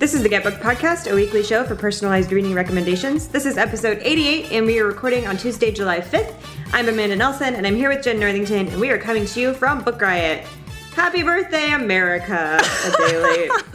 [0.00, 3.28] This is the Get Booked Podcast, a weekly show for personalized reading recommendations.
[3.28, 6.36] This is episode 88, and we are recording on Tuesday, July 5th.
[6.72, 9.52] I'm Amanda Nelson, and I'm here with Jenn Northington, and we are coming to you
[9.52, 10.46] from Book Riot.
[11.00, 12.60] Happy birthday, America!
[12.60, 13.50] A day late.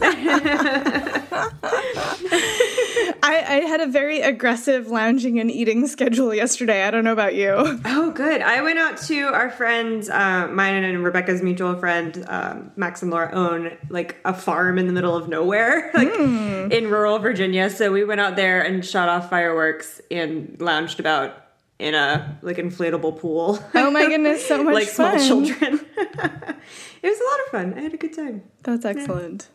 [3.20, 6.84] I, I had a very aggressive lounging and eating schedule yesterday.
[6.84, 7.80] I don't know about you.
[7.84, 8.42] oh, good.
[8.42, 13.10] I went out to our friends, uh, mine and Rebecca's mutual friend, um, Max and
[13.10, 16.70] Laura own like a farm in the middle of nowhere, like Hmm.
[16.70, 17.70] in rural Virginia.
[17.70, 21.42] So we went out there and shot off fireworks and lounged about
[21.78, 23.58] in a like inflatable pool.
[23.74, 25.80] Oh my goodness, so much like small children.
[25.96, 27.74] it was a lot of fun.
[27.76, 28.42] I had a good time.
[28.62, 29.48] That's excellent.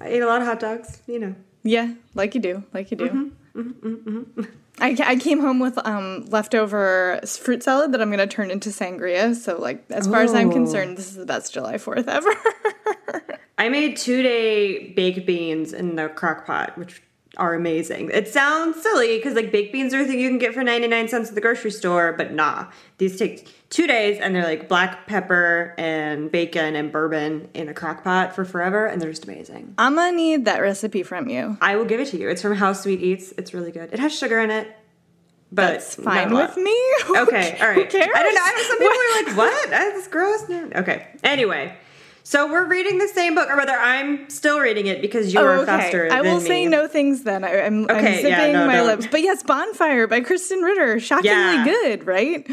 [0.00, 1.02] I ate a lot of hot dogs.
[1.06, 1.34] You know.
[1.62, 3.32] Yeah, like you do, like you do.
[3.56, 4.42] Mm-hmm,
[4.78, 8.68] I, ca- I came home with um, leftover fruit salad that I'm gonna turn into
[8.68, 9.34] sangria.
[9.34, 10.52] So, like, as far as I'm Oh.
[10.52, 12.28] concerned, this is the best July Fourth ever.
[13.58, 17.02] I made two day baked beans in the crock pot, which
[17.36, 18.10] are amazing.
[18.12, 21.08] It sounds silly because like baked beans are a thing you can get for 99
[21.08, 22.66] cents at the grocery store, but nah.
[22.98, 27.74] These take two days and they're like black pepper and bacon and bourbon in a
[27.74, 29.74] crock pot for forever and they're just amazing.
[29.78, 31.56] I'm gonna need that recipe from you.
[31.60, 32.28] I will give it to you.
[32.28, 33.32] It's from How Sweet Eats.
[33.36, 33.92] It's really good.
[33.92, 34.74] It has sugar in it.
[35.52, 36.76] But That's fine with me.
[37.08, 37.76] Okay, all right.
[37.76, 38.10] Who cares?
[38.14, 38.40] I don't know.
[38.42, 39.70] I don't, some people are like, "What?
[39.70, 40.70] That's gross." No.
[40.80, 41.06] Okay.
[41.22, 41.74] Anyway,
[42.28, 45.44] so we're reading the same book, or rather, I'm still reading it because you Oh,
[45.44, 45.66] are okay.
[45.66, 46.08] faster.
[46.10, 46.70] I will say me.
[46.72, 47.44] no things then.
[47.44, 48.86] I, I'm, I'm Okay, zipping yeah, no, my don't.
[48.86, 49.06] lips.
[49.08, 50.98] But yes, Bonfire by Krysten Ritter.
[50.98, 51.64] Shockingly Yeah.
[51.64, 52.44] good, right?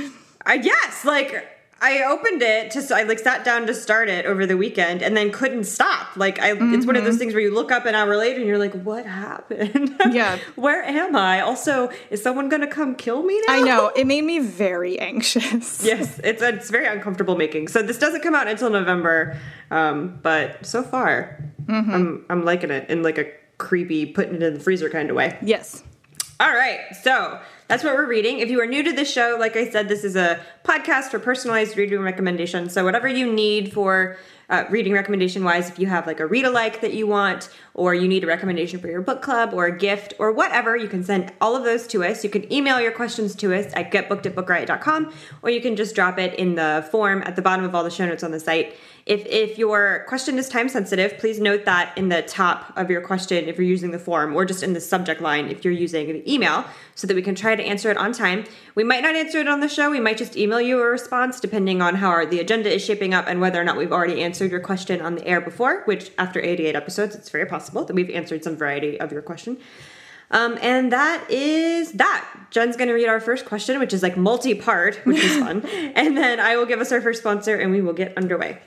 [0.46, 1.44] I yes, like
[1.84, 5.18] I opened it to I like sat down to start it over the weekend and
[5.18, 6.16] then couldn't stop.
[6.16, 8.48] Like I, it's one of those things where you look up an hour later and
[8.48, 9.94] you're like, "What happened?
[10.14, 10.38] Yeah.
[10.56, 11.42] where am I?
[11.42, 13.88] Also, is someone gonna come kill me now?" I know.
[13.96, 15.84] It made me very anxious.
[15.86, 17.68] yes, it's it's very uncomfortable making.
[17.68, 19.38] So this doesn't come out until November,
[19.70, 23.26] um, but so far, I'm I'm liking it in like a
[23.58, 25.38] creepy, putting it in the freezer kind of way.
[25.42, 25.84] Yes.
[26.40, 27.40] All right, so
[27.74, 28.38] that's what we're reading.
[28.38, 31.18] If you are new to the show, like I said, this is a podcast for
[31.18, 32.72] personalized reading recommendations.
[32.72, 34.16] So whatever you need for
[34.48, 37.96] uh, reading recommendation wise, if you have like a read alike that you want, or
[37.96, 41.04] you need a recommendation for your book club or a gift or whatever, you can
[41.04, 42.24] send all of those to us.
[42.24, 45.12] You can email your questions to us at getbooked at bookriot.com,
[45.42, 47.90] or you can just drop it in the form at the bottom of all the
[47.90, 48.76] show notes on the site.
[49.06, 53.02] If, if your question is time sensitive, please note that in the top of your
[53.02, 56.08] question if you're using the form, or just in the subject line if you're using
[56.08, 56.64] the email,
[56.96, 58.46] so that we can try to answer it on time.
[58.76, 59.92] We might not answer it on the show.
[59.92, 63.14] We might just email you a response depending on how our, the agenda is shaping
[63.14, 66.12] up and whether or not we've already answered your question on the air before, which
[66.18, 69.58] after 88 episodes, it's very possible that we've answered some variety of your question.
[70.32, 72.26] Um, and that is that.
[72.52, 75.66] Jenn's going to read our first question, which is like multi part, which is fun.
[75.66, 78.60] and then I will give us our first sponsor and we will get underway.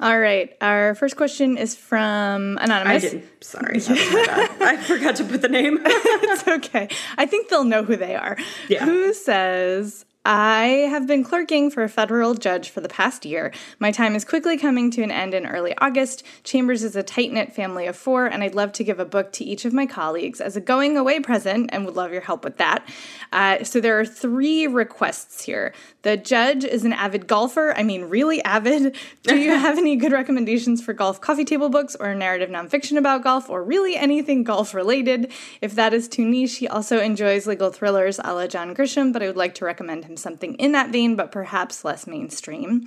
[0.00, 0.54] All right.
[0.60, 3.04] Our first question is from Anonymous.
[3.04, 3.44] I didn't.
[3.44, 3.78] Sorry.
[3.78, 4.62] That was my bad.
[4.62, 5.78] I forgot to put the name.
[5.84, 6.88] it's okay.
[7.16, 8.36] I think they'll know who they are.
[8.68, 8.84] Yeah.
[8.84, 13.52] Who says, I have been clerking for a federal judge for the past year.
[13.78, 16.24] My time is quickly coming to an end in early August.
[16.44, 19.32] Chambers is a tight knit family of four, and I'd love to give a book
[19.32, 22.42] to each of my colleagues as a going away present and would love your help
[22.42, 22.88] with that.
[23.34, 25.74] Uh, so there are three requests here.
[26.00, 27.74] The judge is an avid golfer.
[27.76, 28.96] I mean, really avid.
[29.24, 33.22] Do you have any good recommendations for golf coffee table books or narrative nonfiction about
[33.22, 35.32] golf or really anything golf related?
[35.60, 39.22] If that is too niche, he also enjoys legal thrillers a la John Grisham, but
[39.22, 42.86] I would like to recommend him something in that vein, but perhaps less mainstream.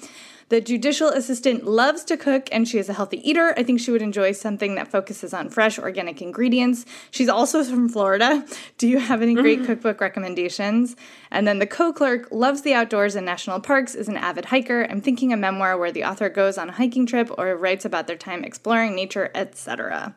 [0.50, 3.54] The judicial assistant loves to cook and she is a healthy eater.
[3.58, 6.86] I think she would enjoy something that focuses on fresh, organic ingredients.
[7.12, 8.46] She's also from Florida.
[8.78, 9.68] Do you have any great mm-hmm.
[9.68, 10.96] cookbook recommendations?
[11.32, 14.88] And then the co clerk loves the outdoors and national parks, is an avid hiker.
[14.90, 18.08] I'm thinking a memoir where the author goes on a hiking trip or writes about
[18.08, 20.16] their time exploring nature, etc.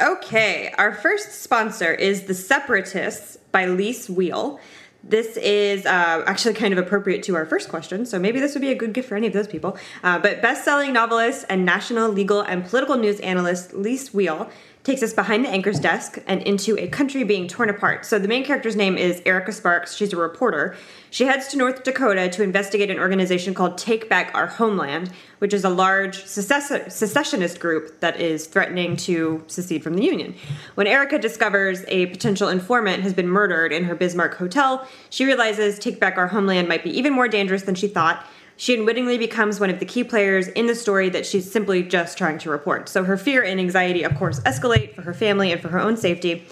[0.00, 4.60] Okay, our first sponsor is The Separatists by Lis Wiehl.
[5.02, 8.60] This is uh, actually kind of appropriate to our first question, so maybe this would
[8.60, 9.78] be a good gift for any of those people.
[10.02, 14.50] Uh, but best selling novelist and national legal and political news analyst Lis Wiehl
[14.82, 18.06] takes us behind the anchor's desk and into a country being torn apart.
[18.06, 19.94] So the main character's name is Erica Sparks.
[19.94, 20.74] She's a reporter.
[21.10, 25.52] She heads to North Dakota to investigate an organization called Take Back Our Homeland, which
[25.52, 30.34] is a large secessionist group that is threatening to secede from the Union.
[30.76, 35.78] When Erica discovers a potential informant has been murdered in her Bismarck hotel, she realizes
[35.78, 38.24] Take Back Our Homeland might be even more dangerous than she thought
[38.60, 42.18] she unwittingly becomes one of the key players in the story that she's simply just
[42.18, 42.90] trying to report.
[42.90, 45.96] So her fear and anxiety, of course, escalate for her family and for her own
[45.96, 46.44] safety.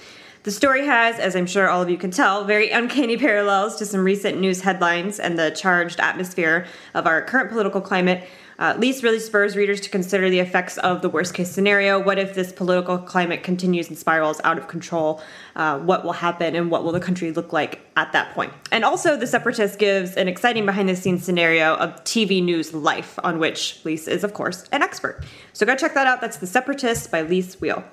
[0.44, 3.84] The story has, as I'm sure all of you can tell, very uncanny parallels to
[3.84, 8.26] some recent news headlines and the charged atmosphere of our current political climate.
[8.58, 12.00] Uh, least really spurs readers to consider the effects of the worst case scenario.
[12.00, 15.22] What if this political climate continues and spirals out of control?
[15.54, 18.52] Uh, what will happen and what will the country look like at that point?
[18.72, 23.18] And also, The Separatist gives an exciting behind the scenes scenario of TV news life,
[23.22, 25.24] on which Lis is, of course, an expert.
[25.52, 26.20] So go check that out.
[26.20, 27.84] That's The Separatist by Lis Wiehl.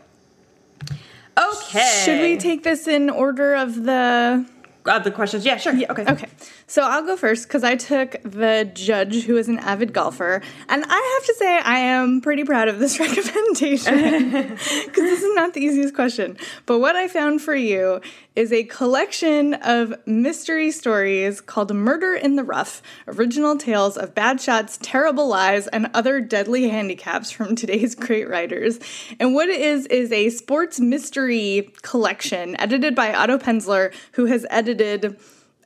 [1.37, 2.01] Okay.
[2.05, 4.45] Should we take this in order of the
[4.85, 5.45] uh, the questions.
[5.45, 5.73] Yeah, sure.
[5.73, 6.05] Yeah, okay.
[6.07, 6.27] Okay.
[6.67, 10.83] So I'll go first because I took the judge who is an avid golfer, and
[10.87, 15.53] I have to say I am pretty proud of this recommendation because this is not
[15.53, 16.37] the easiest question.
[16.65, 18.01] But what I found for you
[18.35, 24.41] is a collection of mystery stories called Murder in the Rough Original Tales of Bad
[24.41, 28.79] Shots, Terrible Lies, and Other Deadly Handicaps from today's great writers.
[29.19, 34.47] And what it is, is a sports mystery collection edited by Otto Penzler, who has
[34.49, 35.15] edited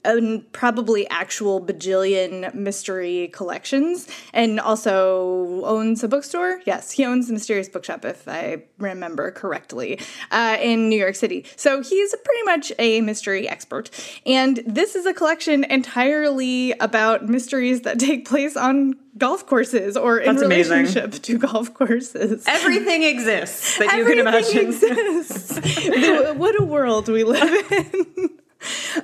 [0.03, 6.61] and probably actual bajillion mystery collections and also owns a bookstore.
[6.65, 9.99] Yes, he owns the Mysterious Bookshop, if I remember correctly,
[10.31, 11.45] uh, in New York City.
[11.55, 13.89] So he's pretty much a mystery expert.
[14.25, 20.17] And this is a collection entirely about mysteries that take place on golf courses or
[20.19, 21.21] in relationship amazing.
[21.21, 22.45] to golf courses.
[22.47, 24.67] Everything exists that you can imagine.
[24.67, 25.59] Exists.
[26.37, 28.29] what a world we live in.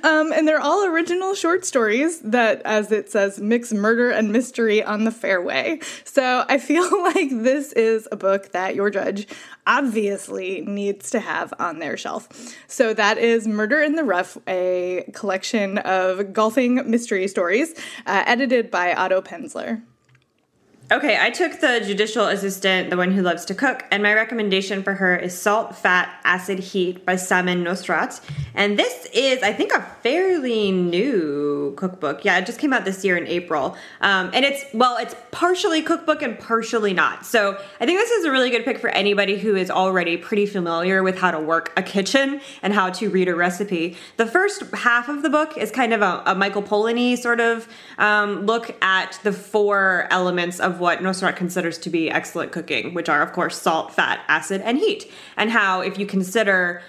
[0.02, 4.82] Um, and they're all original short stories that, as it says, mix murder and mystery
[4.82, 5.80] on the fairway.
[6.04, 9.26] So I feel like this is a book that your judge
[9.66, 12.28] obviously needs to have on their shelf.
[12.68, 17.72] So that is Murder in the Rough, a collection of golfing mystery stories,
[18.06, 19.82] uh, edited by Otto Penzler.
[20.88, 24.84] Okay, I took the judicial assistant, the one who loves to cook, and my recommendation
[24.84, 28.20] for her is Salt, Fat, Acid, Heat by Samin Nosrat.
[28.54, 32.24] And this is, I think, a fairly new cookbook.
[32.24, 33.76] Yeah, it just came out this year in April.
[34.00, 37.26] Um, and it's, well, it's partially cookbook and partially not.
[37.26, 40.46] So I think this is a really good pick for anybody who is already pretty
[40.46, 43.96] familiar with how to work a kitchen and how to read a recipe.
[44.18, 47.68] The first half of the book is kind of a, a Michael Pollan sort of
[47.98, 53.08] um, look at the four elements of what Nosrat considers to be excellent cooking, which
[53.08, 55.10] are, of course, salt, fat, acid, and heat.
[55.36, 56.82] And how, if you consider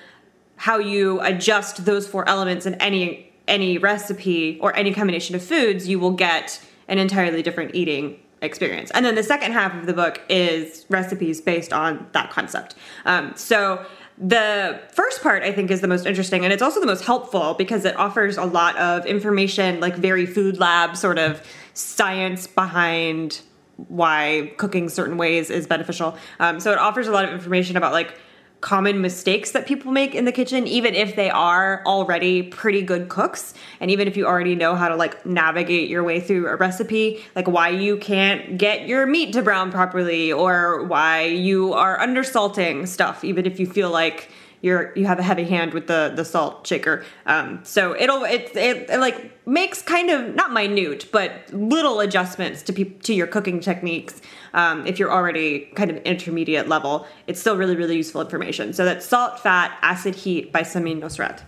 [0.57, 5.87] how you adjust those four elements in any any recipe or any combination of foods,
[5.87, 8.91] you will get an entirely different eating experience.
[8.91, 12.75] And then the second half of the book is recipes based on that concept.
[13.05, 13.85] Um, so
[14.17, 17.53] the first part I think is the most interesting and it's also the most helpful
[17.53, 21.41] because it offers a lot of information, like very food lab sort of
[21.73, 23.41] science behind
[23.77, 26.17] why cooking certain ways is beneficial.
[26.39, 28.19] Um, so it offers a lot of information about like
[28.59, 33.07] common mistakes that people make in the kitchen even if they are already pretty good
[33.07, 36.55] cooks and even if you already know how to like navigate your way through a
[36.55, 41.99] recipe like why you can't get your meat to brown properly or why you are
[41.99, 46.13] undersalting stuff even if you feel like you're you have a heavy hand with the
[46.15, 47.03] the salt shaker.
[47.25, 52.61] Um, so it'll it, it, it like makes kind of not minute but little adjustments
[52.63, 54.21] to pe- to your cooking techniques.
[54.53, 58.73] Um, if you're already kind of intermediate level, it's still really really useful information.
[58.73, 61.41] So that's salt, fat, acid, heat by Samin Nosrat.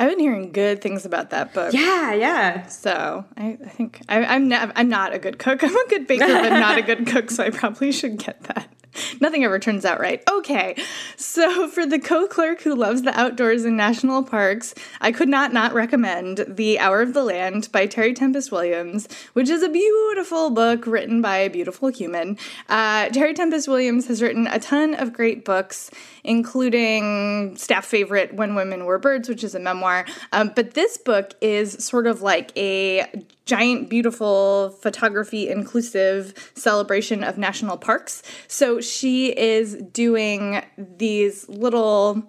[0.00, 1.72] I've been hearing good things about that book.
[1.72, 2.66] Yeah, yeah.
[2.66, 5.64] So I, I think I, I'm ne- I'm not a good cook.
[5.64, 7.30] I'm a good baker, but not a good cook.
[7.30, 8.68] So I probably should get that.
[9.20, 10.22] Nothing ever turns out right.
[10.30, 10.76] Okay,
[11.16, 15.52] so for the co clerk who loves the outdoors and national parks, I could not
[15.52, 20.50] not recommend The Hour of the Land by Terry Tempest Williams, which is a beautiful
[20.50, 22.38] book written by a beautiful human.
[22.68, 25.90] Uh, Terry Tempest Williams has written a ton of great books,
[26.24, 30.06] including staff favorite When Women Were Birds, which is a memoir.
[30.32, 33.06] Um, but this book is sort of like a
[33.48, 38.22] giant, beautiful, photography inclusive celebration of national parks.
[38.46, 42.22] So she is doing these little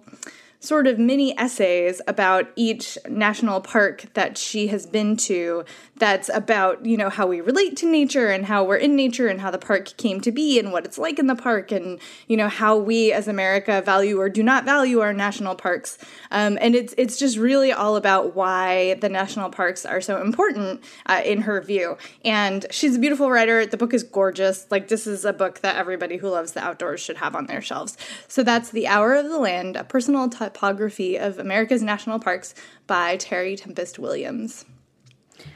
[0.60, 5.64] sort of mini essays about each national park that she has been to
[5.96, 9.40] that's about you know how we relate to nature and how we're in nature and
[9.40, 11.98] how the park came to be and what it's like in the park and
[12.28, 15.98] you know how we as america value or do not value our national parks.
[16.30, 20.82] Um, and it's it's just really all about why the national parks are so important
[21.06, 21.96] uh, in her view.
[22.24, 23.66] And she's a beautiful writer.
[23.66, 24.66] The book is gorgeous.
[24.70, 27.62] Like this is a book that everybody who loves the outdoors should have on their
[27.62, 27.96] shelves.
[28.28, 32.54] So that's the hour of the land a personal t- Topography of America's National Parks
[32.86, 34.64] by Terry Tempest Williams.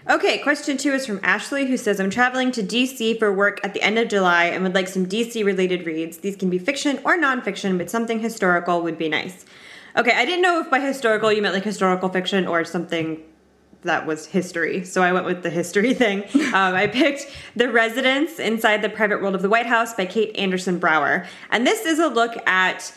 [0.09, 3.75] Okay, question two is from Ashley, who says, I'm traveling to DC for work at
[3.75, 6.19] the end of July and would like some DC related reads.
[6.19, 9.45] These can be fiction or nonfiction, but something historical would be nice.
[9.97, 13.23] Okay, I didn't know if by historical you meant like historical fiction or something
[13.83, 14.85] that was history.
[14.85, 16.25] So I went with the history thing.
[16.55, 20.37] Um, I picked The Residence Inside the Private World of the White House by Kate
[20.37, 21.27] Anderson Brower.
[21.51, 22.95] And this is a look at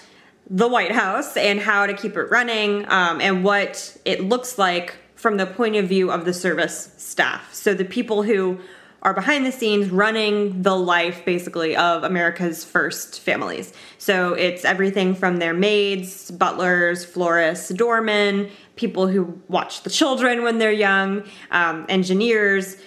[0.49, 4.95] the White House and how to keep it running um, and what it looks like
[5.15, 7.53] from the point of view of the service staff.
[7.53, 8.59] So the people who
[9.01, 13.73] are behind the scenes running the life basically of America's first families.
[13.97, 20.57] So it's everything from their maids, butlers, florists, doormen, people who watch the children when
[20.57, 22.77] they're young, um, engineers,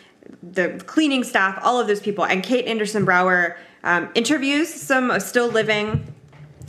[0.43, 2.25] the cleaning staff, all of those people.
[2.25, 6.13] And Kate Anderson Brower um, interviews some still living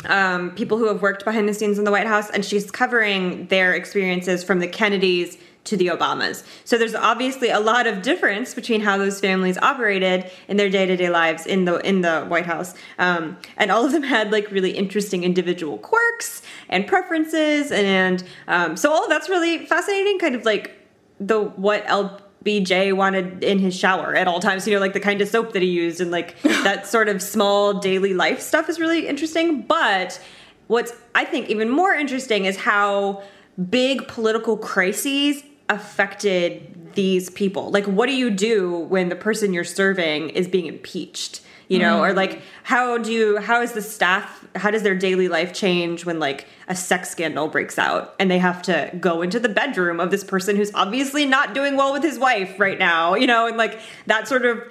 [0.06, 3.48] um, people who have worked behind the scenes in the White House, and she's covering
[3.48, 6.44] their experiences from the Kennedys to the Obamas.
[6.66, 11.10] So there's obviously a lot of difference between how those families operated in their day-to-day
[11.12, 14.72] lives in the in the White House, um, and all of them had like really
[14.72, 20.18] interesting individual quirks and preferences, and um, so all that's really fascinating.
[20.18, 20.72] Kind of like
[21.20, 25.00] the what El BJ wanted in his shower at all times, you know, like the
[25.00, 28.70] kind of soap that he used and like that sort of small daily life stuff
[28.70, 29.62] is really interesting.
[29.62, 30.20] But
[30.68, 33.24] what's I think even more interesting is how
[33.70, 37.72] big political crises affected these people.
[37.72, 41.42] Like what do you do when the person you're serving is being impeached?
[41.72, 42.10] you know mm.
[42.10, 46.06] or like how do you how is the staff how does their daily life change
[46.06, 50.00] when like a sex scandal breaks out and they have to go into the bedroom
[50.00, 53.48] of this person who's obviously not doing well with his wife right now you know?
[53.48, 54.64] And like that sort of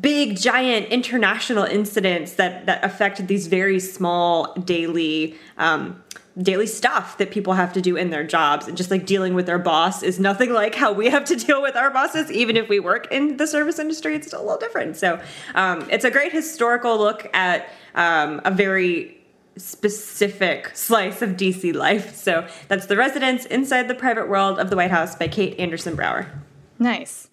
[0.00, 6.02] big giant international incidents that that affect these very small daily um,
[6.40, 8.68] daily stuff that people have to do in their jobs.
[8.68, 11.62] And just like dealing with their boss is nothing like how we have to deal
[11.62, 14.58] with our bosses even if we work in the service industry it's still a little
[14.58, 14.96] different.
[14.96, 15.20] So
[15.54, 19.16] um, it's a great historical look at um, a very
[19.56, 22.14] specific slice of dc life.
[22.14, 25.96] So that's the residence inside the private world of the white house by kate anderson
[25.96, 26.30] brower.
[26.78, 27.28] Nice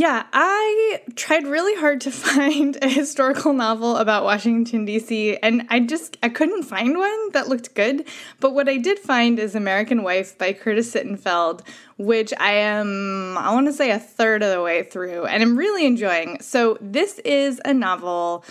[0.00, 5.36] yeah, I tried really hard to find a historical novel about Washington D.C.
[5.42, 8.08] and I just I couldn't find one that looked good.
[8.40, 11.60] But what I did find is American Wife by Curtis Sittenfeld,
[11.98, 15.54] which I am I want to say a third of the way through and I'm
[15.54, 16.40] really enjoying.
[16.40, 18.46] So this is a novel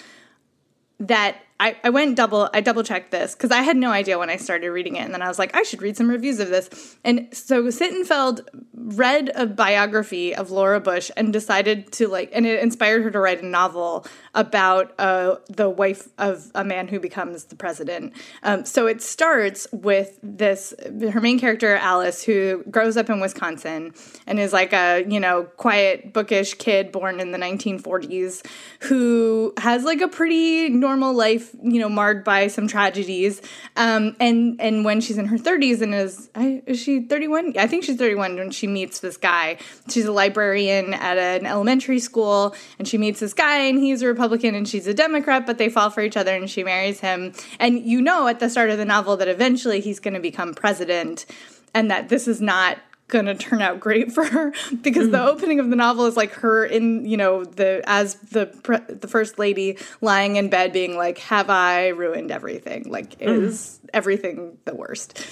[0.99, 4.29] that I, I went double I double checked this because I had no idea when
[4.29, 6.49] I started reading it and then I was like I should read some reviews of
[6.49, 6.97] this.
[7.03, 12.63] And so Sittenfeld read a biography of Laura Bush and decided to like and it
[12.63, 17.45] inspired her to write a novel about uh, the wife of a man who becomes
[17.45, 18.13] the president.
[18.43, 20.73] Um, so it starts with this
[21.11, 23.93] her main character Alice who grows up in Wisconsin
[24.25, 28.45] and is like a you know quiet bookish kid born in the 1940s
[28.81, 33.41] who has like a pretty normal life you know, marred by some tragedies.
[33.75, 37.55] Um, and and when she's in her 30s and is I, is she 31?
[37.57, 39.57] I think she's 31 when she meets this guy.
[39.89, 44.07] She's a librarian at an elementary school, and she meets this guy, and he's a
[44.07, 47.33] Republican and she's a Democrat, but they fall for each other, and she marries him.
[47.59, 50.53] And you know at the start of the novel that eventually he's going to become
[50.53, 51.25] president,
[51.73, 52.77] and that this is not
[53.09, 55.11] gonna turn out great for her because mm.
[55.11, 58.77] the opening of the novel is like her in you know the as the pre-
[58.87, 62.89] the first lady lying in bed being like have i ruined everything?
[62.89, 63.43] Like mm.
[63.43, 65.23] is everything the worst.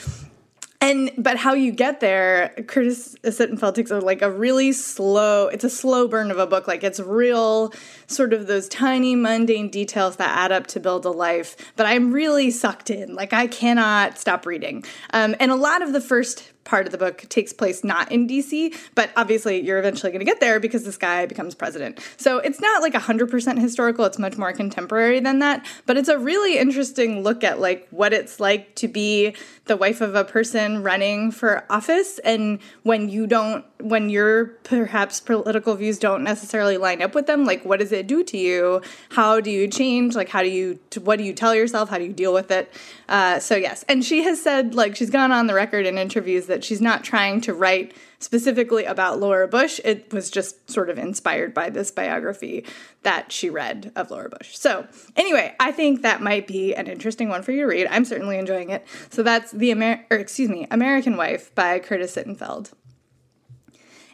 [0.80, 5.64] And but how you get there curtis sittenfeld takes a, like a really slow it's
[5.64, 6.68] a slow burn of a book.
[6.68, 7.74] Like it's real
[8.06, 12.12] sort of those tiny mundane details that add up to build a life but i'm
[12.12, 13.16] really sucked in.
[13.16, 14.84] Like i cannot stop reading.
[15.14, 18.28] Um, and a lot of the first part of the book takes place not in
[18.28, 22.00] DC, but obviously you're eventually going to get there because this guy becomes president.
[22.18, 26.20] So it's not like 100% historical, it's much more contemporary than that, but it's a
[26.20, 29.34] really interesting look at like what it's like to be
[29.66, 35.20] the wife of a person running for office and when you don't when your perhaps
[35.20, 38.82] political views don't necessarily line up with them like what does it do to you?
[39.12, 40.16] How do you change?
[40.16, 41.90] Like how do you what do you tell yourself?
[41.90, 42.74] How do you deal with it?
[43.08, 46.48] Uh, so yes and she has said like she's gone on the record in interviews
[46.48, 49.80] that she's not trying to write specifically about laura bush.
[49.84, 52.66] It was just sort of inspired by this biography
[53.04, 54.58] that she read of laura bush.
[54.58, 57.88] So anyway i think that might be an interesting one for you to read.
[57.90, 58.86] I'm certainly enjoying it.
[59.10, 62.72] So that's the Amer- or excuse me american wife by curtis sittenfeld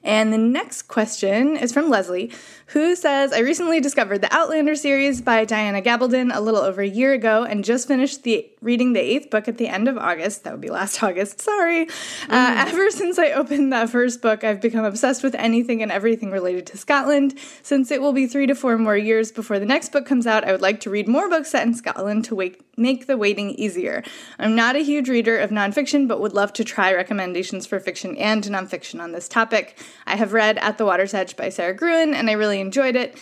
[0.03, 2.31] and the next question is from Leslie,
[2.67, 6.87] who says, I recently discovered the Outlander series by Diana Gabaldon a little over a
[6.87, 10.43] year ago and just finished the reading the eighth book at the end of August.
[10.43, 11.83] That would be last August, sorry.
[12.29, 12.67] Uh, mm.
[12.67, 16.65] ever since I opened that first book, I've become obsessed with anything and everything related
[16.67, 17.35] to Scotland.
[17.61, 20.43] Since it will be three to four more years before the next book comes out,
[20.43, 23.51] I would like to read more books set in Scotland to wake, make the waiting
[23.51, 24.03] easier.
[24.39, 28.17] I'm not a huge reader of nonfiction, but would love to try recommendations for fiction
[28.17, 29.77] and nonfiction on this topic.
[30.05, 33.17] I have read At the Water's Edge by Sara Gruen, and I really enjoyed it.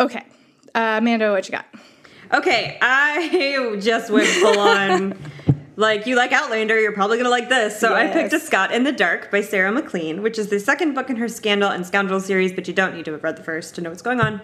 [0.00, 0.24] Okay,
[0.74, 1.66] uh, Amanda, what you got?
[2.32, 5.16] Okay, I just went full on.
[5.76, 7.78] like you like Outlander, you're probably gonna like this.
[7.78, 8.10] So yes.
[8.10, 11.10] I picked A Scot in the Dark by Sarah MacLean, which is the second book
[11.10, 13.74] in her Scandal and Scoundrel series, but you don't need to have read the first
[13.76, 14.40] to know what's going on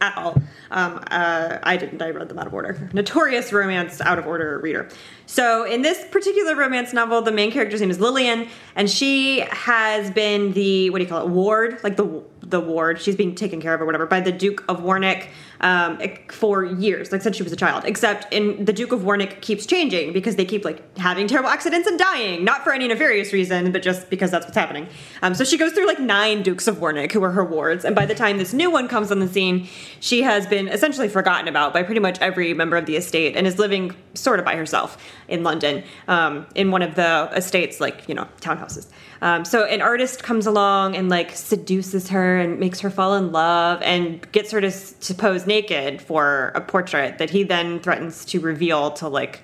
[0.00, 0.34] at all.
[0.70, 2.00] Um, uh, I didn't.
[2.02, 2.88] I read them out of order.
[2.92, 4.88] Notorious romance out of order reader.
[5.26, 10.10] So in this particular romance novel, the main character's name is Lillian, and she has
[10.10, 12.22] been the what do you call it ward, like the
[12.52, 13.00] the ward.
[13.00, 15.26] She's being taken care of or whatever by the Duke of Warnick
[15.60, 17.84] um, for years, like since she was a child.
[17.84, 21.88] Except in the Duke of Warnick keeps changing because they keep like having terrible accidents
[21.88, 24.86] and dying, not for any nefarious reason, but just because that's what's happening.
[25.22, 27.96] Um, so she goes through like nine Dukes of Warnick who are her wards, and
[27.96, 29.66] by the time this new one comes on the scene,
[29.98, 33.46] she has been essentially forgotten about by pretty much every member of the estate and
[33.46, 38.08] is living sort of by herself in London um, in one of the estates, like
[38.08, 38.88] you know townhouses.
[39.20, 43.30] Um, so an artist comes along and like seduces her and makes her fall in
[43.30, 48.24] love and gets her to, to pose naked for a portrait that he then threatens
[48.26, 49.42] to reveal to like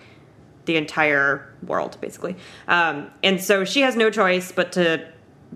[0.64, 2.36] the entire world, basically.
[2.66, 5.06] Um, and so she has no choice but to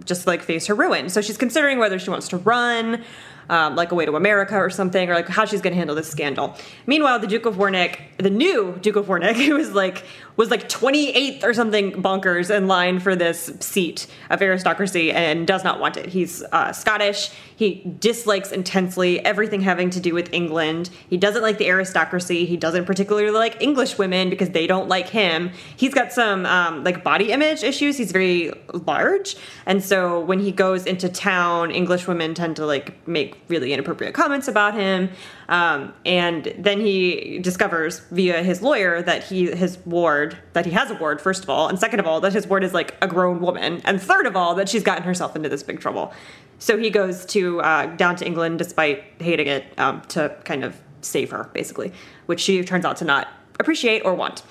[0.05, 1.09] just like face her ruin.
[1.09, 3.05] So she's considering whether she wants to run
[3.49, 6.11] um, like Away to America or something, or like how she's going to handle this
[6.11, 6.57] scandal.
[6.87, 10.05] Meanwhile, the Duke of Warnick, the new Duke of Warnick, who was like
[10.37, 15.65] was like 28th or something bonkers in line for this seat of aristocracy and does
[15.65, 16.07] not want it.
[16.07, 17.31] He's uh, Scottish.
[17.55, 20.91] He dislikes intensely everything having to do with England.
[21.09, 22.47] He doesn't like the aristocracy.
[22.47, 25.53] He doesn't particularly like English women because they don't like him.
[25.77, 27.97] He's got some um, like body image issues.
[27.97, 33.07] He's very large, and so when he goes into town, English women tend to like
[33.07, 35.11] make really inappropriate comments about him.
[35.49, 40.91] Um, and then he discovers via his lawyer that he his ward that he has
[40.91, 43.09] a ward first of all, and second of all that his ward is like a
[43.09, 46.13] grown woman, and third of all that she's gotten herself into this big trouble.
[46.59, 50.81] So he goes to uh, down to England despite hating it um, to kind of
[51.01, 51.93] save her, basically,
[52.27, 53.29] which she turns out to not
[53.59, 54.43] appreciate or want.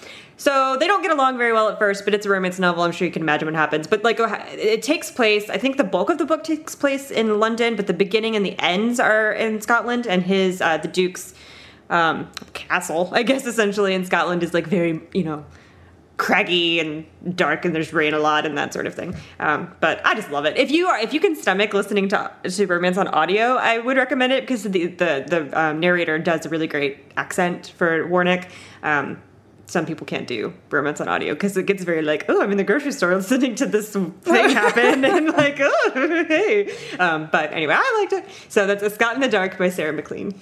[0.42, 2.82] So they don't get along very well at first, but it's a romance novel.
[2.82, 3.86] I'm sure you can imagine what happens.
[3.86, 5.52] But like, it takes place.
[5.52, 8.44] I think the bulk of the book takes place in London, but the beginning and
[8.44, 10.08] the ends are in Scotland.
[10.08, 11.36] And his, uh, the Duke's
[11.92, 15.46] um, castle, I guess, essentially in Scotland is like very, you know,
[16.18, 19.16] craggy and dark, and there's rain a lot and that sort of thing.
[19.40, 20.58] Um, but I just love it.
[20.58, 22.32] If you are, if you can stomach listening to,
[22.66, 26.50] romance on audio, I would recommend it because the the the um, narrator does a
[26.50, 28.50] really great accent for warnick
[28.82, 29.22] Um,
[29.72, 32.58] some people can't do romance on audio because it gets very like, oh, I'm in
[32.58, 36.76] the grocery store listening to this thing happen, and like, oh, hey.
[37.00, 38.30] Um, but anyway, I liked it.
[38.50, 40.38] So that's A Scot in the Dark by Sarah MacLean.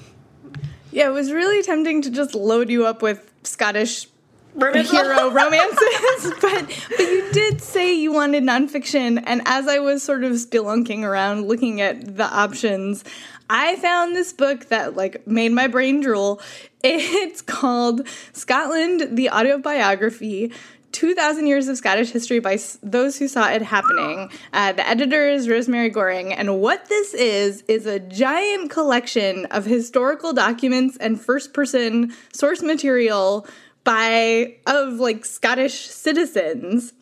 [0.91, 4.07] Yeah, it was really tempting to just load you up with Scottish
[4.55, 10.01] Romance hero romances, but but you did say you wanted nonfiction, and as I was
[10.01, 13.03] sort of spelunking around looking at the options,
[13.49, 16.41] I found this book that like made my brain drool.
[16.81, 20.53] It's called Scotland: The Autobiography.
[20.91, 24.31] 2,000 Years of Scottish History by Those Who Saw It Happening.
[24.51, 29.65] Uh, the editor is Rosemary Goring, and what this is, is a giant collection of
[29.65, 33.45] historical documents and first person source material
[33.83, 36.93] by, of like Scottish citizens,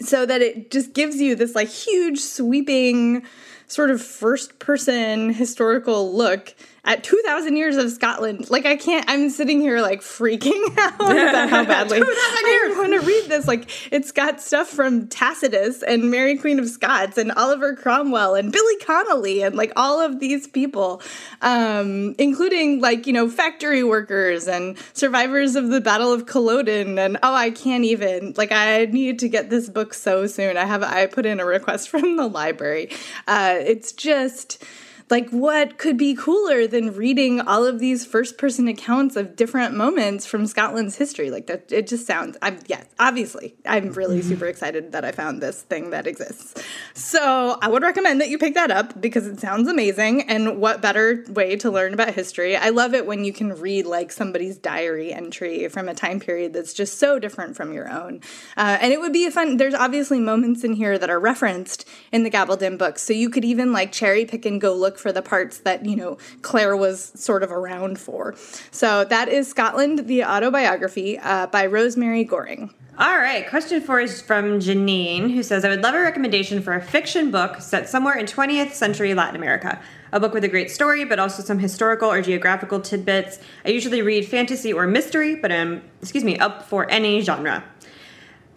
[0.00, 3.24] so that it just gives you this like huge sweeping
[3.72, 8.50] sort of first person historical look at 2000 years of Scotland.
[8.50, 13.06] Like I can't I'm sitting here like freaking out about how badly I want to
[13.06, 13.46] read this.
[13.46, 18.50] Like it's got stuff from Tacitus and Mary Queen of Scots and Oliver Cromwell and
[18.50, 21.00] Billy Connolly and like all of these people
[21.40, 27.16] um including like, you know, factory workers and survivors of the Battle of Culloden and
[27.22, 30.56] oh, I can't even like I need to get this book so soon.
[30.56, 32.90] I have I put in a request from the library.
[33.28, 34.64] Uh it's just
[35.12, 39.74] like what could be cooler than reading all of these first person accounts of different
[39.74, 41.30] moments from Scotland's history?
[41.30, 44.30] Like that it just sounds I'm yes obviously I'm really mm-hmm.
[44.30, 46.54] super excited that I found this thing that exists.
[46.94, 50.80] So I would recommend that you pick that up because it sounds amazing and what
[50.80, 52.56] better way to learn about history?
[52.56, 56.54] I love it when you can read like somebody's diary entry from a time period
[56.54, 58.22] that's just so different from your own.
[58.56, 61.86] Uh, and it would be a fun there's obviously moments in here that are referenced
[62.12, 65.12] in the Gabaldon books so you could even like cherry pick and go look for
[65.12, 68.34] the parts that, you know, Claire was sort of around for.
[68.70, 72.72] So that is Scotland, the autobiography uh, by Rosemary Goring.
[72.98, 76.74] All right, question four is from Janine, who says, I would love a recommendation for
[76.74, 79.80] a fiction book set somewhere in 20th century Latin America.
[80.12, 83.38] A book with a great story, but also some historical or geographical tidbits.
[83.64, 87.64] I usually read fantasy or mystery, but I'm, excuse me, up for any genre.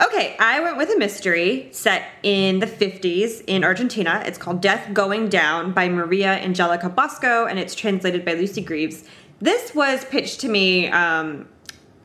[0.03, 4.21] Okay, I went with a mystery set in the 50s in Argentina.
[4.25, 9.05] It's called Death Going Down by Maria Angelica Bosco, and it's translated by Lucy Greaves.
[9.39, 11.47] This was pitched to me um,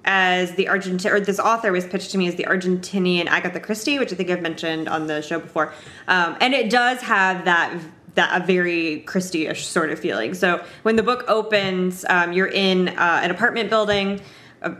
[0.05, 3.98] as the Argentine, or this author was pitched to me as the Argentinian Agatha Christie,
[3.98, 5.72] which I think I've mentioned on the show before.
[6.07, 7.76] Um, and it does have that
[8.14, 10.35] that a very Christie-ish sort of feeling.
[10.35, 14.20] So when the book opens, um, you're in uh, an apartment building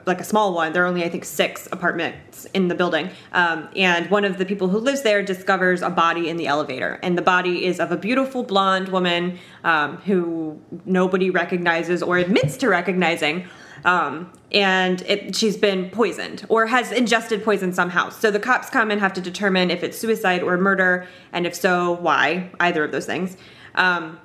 [0.07, 0.73] like a small one.
[0.73, 3.11] There are only, I think, six apartments in the building.
[3.33, 6.99] Um, and one of the people who lives there discovers a body in the elevator.
[7.03, 12.57] And the body is of a beautiful blonde woman um, who nobody recognizes or admits
[12.59, 13.49] to recognizing.
[13.85, 18.11] Um, and it, she's been poisoned or has ingested poison somehow.
[18.11, 21.55] So the cops come and have to determine if it's suicide or murder, and if
[21.55, 22.51] so, why.
[22.61, 23.39] Either of those things.
[23.75, 24.21] Um,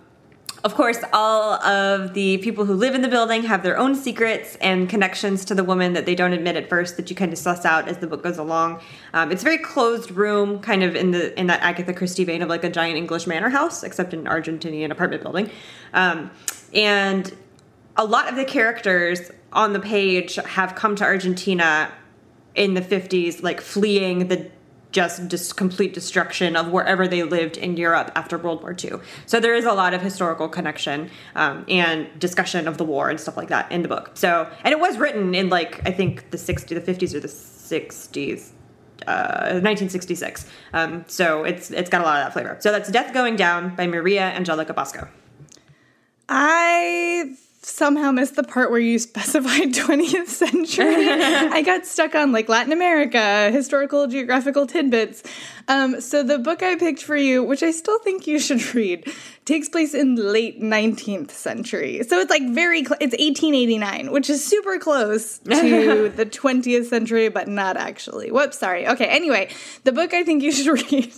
[0.65, 4.57] of course, all of the people who live in the building have their own secrets
[4.59, 7.37] and connections to the woman that they don't admit at first that you kind of
[7.37, 8.81] suss out as the book goes along.
[9.13, 12.41] Um, it's a very closed room, kind of in the in that Agatha Christie vein
[12.41, 15.51] of like a giant English manor house, except an Argentinian apartment building.
[15.93, 16.31] Um,
[16.73, 17.31] and
[17.95, 21.91] a lot of the characters on the page have come to Argentina
[22.55, 24.49] in the 50s, like fleeing the
[24.95, 28.93] just complete destruction of wherever they lived in Europe after World War II.
[29.25, 33.19] So there is a lot of historical connection um, and discussion of the war and
[33.19, 34.11] stuff like that in the book.
[34.13, 37.27] So and it was written in like I think the 60s, the 50s or the
[37.27, 38.51] 60s.
[39.07, 40.47] Uh, 1966.
[40.73, 42.57] Um, so it's it's got a lot of that flavor.
[42.61, 45.09] So that's Death Going Down by Maria Angelica Bosco.
[46.29, 51.09] I somehow missed the part where you specified 20th century.
[51.09, 55.23] I got stuck on like Latin America, historical geographical tidbits.
[55.67, 59.11] Um, so the book I picked for you, which I still think you should read,
[59.45, 62.03] takes place in late 19th century.
[62.03, 67.29] So it's like very cl- it's 1889, which is super close to the 20th century
[67.29, 68.31] but not actually.
[68.31, 68.87] Whoops, sorry.
[68.87, 69.49] Okay, anyway,
[69.83, 71.13] the book I think you should read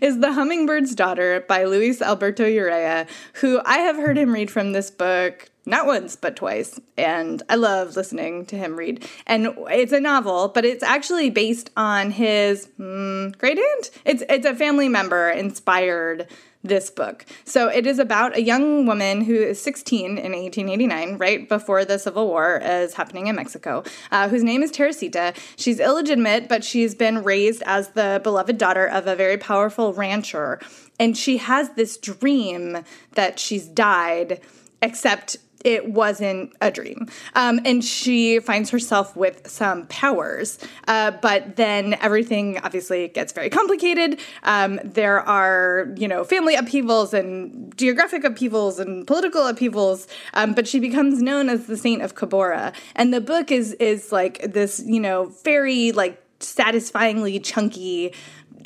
[0.00, 4.72] is The Hummingbird's Daughter by Luis Alberto Urrea, who I have heard him read from
[4.72, 9.92] this book not once but twice and i love listening to him read and it's
[9.92, 14.88] a novel but it's actually based on his mm, great aunt it's it's a family
[14.88, 16.26] member inspired
[16.64, 17.26] this book.
[17.44, 21.98] So it is about a young woman who is 16 in 1889, right before the
[21.98, 25.34] Civil War is happening in Mexico, uh, whose name is Teresita.
[25.56, 30.58] She's illegitimate, but she's been raised as the beloved daughter of a very powerful rancher.
[30.98, 32.78] And she has this dream
[33.12, 34.40] that she's died,
[34.80, 37.08] except it wasn't a dream.
[37.34, 40.58] Um, and she finds herself with some powers.
[40.86, 44.20] Uh, but then everything obviously gets very complicated.
[44.42, 50.06] Um, there are, you know, family upheavals and geographic upheavals and political upheavals.
[50.34, 52.74] Um, but she becomes known as the Saint of Cabora.
[52.94, 58.12] And the book is is like this, you know, very like satisfyingly chunky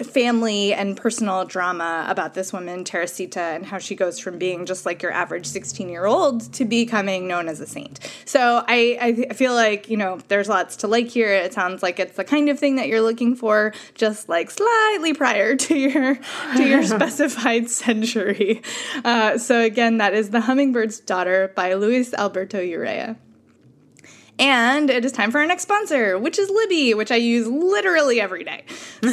[0.05, 4.87] family and personal drama about this woman, Teresita, and how she goes from being just
[4.87, 8.01] like your average 16 year old to becoming known as a saint.
[8.25, 11.33] So I, I feel like, you know, there's lots to like here.
[11.33, 15.15] It sounds like it's the kind of thing that you're looking for, just like slightly
[15.15, 16.19] prior to your
[16.57, 18.63] to your specified century.
[19.05, 23.17] Uh, so again, that is The Hummingbird's Daughter by Luis Alberto Urrea.
[24.39, 28.21] And it is time for our next sponsor, which is Libby, which I use literally
[28.21, 28.65] every day.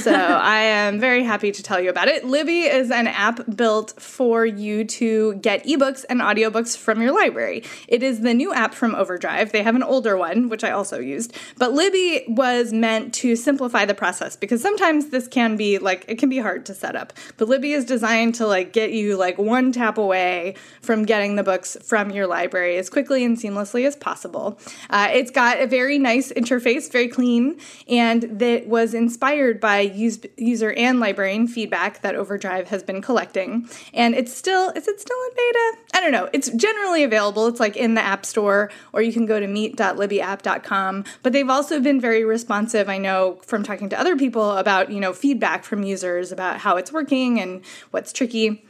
[0.02, 2.26] So I am very happy to tell you about it.
[2.26, 7.64] Libby is an app built for you to get ebooks and audiobooks from your library.
[7.88, 9.52] It is the new app from Overdrive.
[9.52, 11.36] They have an older one, which I also used.
[11.58, 16.20] But Libby was meant to simplify the process because sometimes this can be like, it
[16.20, 17.14] can be hard to set up.
[17.38, 21.44] But Libby is designed to like get you like one tap away from getting the
[21.44, 24.60] books from your library as quickly and seamlessly as possible.
[24.92, 30.20] Uh, it's got a very nice interface, very clean, and that was inspired by use,
[30.36, 33.70] user and librarian feedback that Overdrive has been collecting.
[33.94, 35.78] And it's still, is it still in beta?
[35.94, 36.30] I don't know.
[36.34, 37.48] It's generally available.
[37.48, 41.06] It's like in the App Store, or you can go to meet.libbyapp.com.
[41.24, 42.90] But they've also been very responsive.
[42.90, 46.76] I know from talking to other people about, you know, feedback from users about how
[46.76, 48.66] it's working and what's tricky.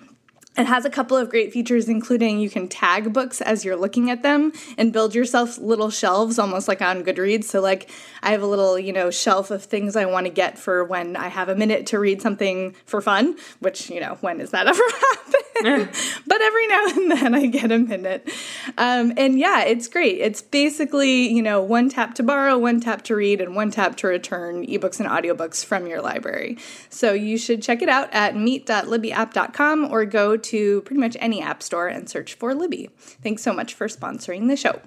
[0.58, 4.10] It has a couple of great features, including you can tag books as you're looking
[4.10, 7.44] at them and build yourself little shelves, almost like on Goodreads.
[7.44, 7.89] So, like,
[8.24, 11.18] I have a little, you know, shelf of things I want to get for when
[11.18, 14.68] I have a minute to read something for fun, which, you know, when does that
[14.68, 15.41] ever happen?
[16.28, 18.30] but every now and then I get a minute.
[18.78, 20.20] Um, and yeah, it's great.
[20.20, 23.96] It's basically, you know, one tap to borrow, one tap to read, and one tap
[23.98, 26.58] to return ebooks and audiobooks from your library.
[26.89, 31.62] So, you should check it out at meet.libbyapp.com or go to pretty much any app
[31.62, 32.89] store and search for Libby.
[32.97, 34.81] Thanks so much for sponsoring the show.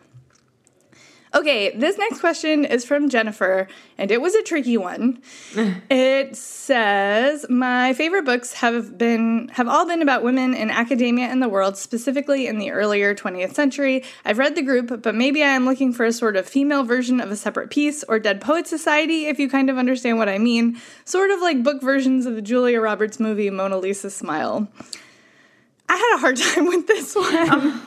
[1.34, 3.68] Okay, this next question is from Jennifer,
[3.98, 5.20] and it was a tricky one.
[5.90, 11.42] it says, "My favorite books have been have all been about women in academia and
[11.42, 14.04] the world, specifically in the earlier 20th century.
[14.24, 17.20] I've read the group, but maybe I am looking for a sort of female version
[17.20, 20.38] of a separate peace or Dead Poet Society, if you kind of understand what I
[20.38, 20.80] mean.
[21.04, 24.66] Sort of like book versions of the Julia Roberts movie Mona Lisa Smile."
[25.88, 27.80] I had a hard time with this one.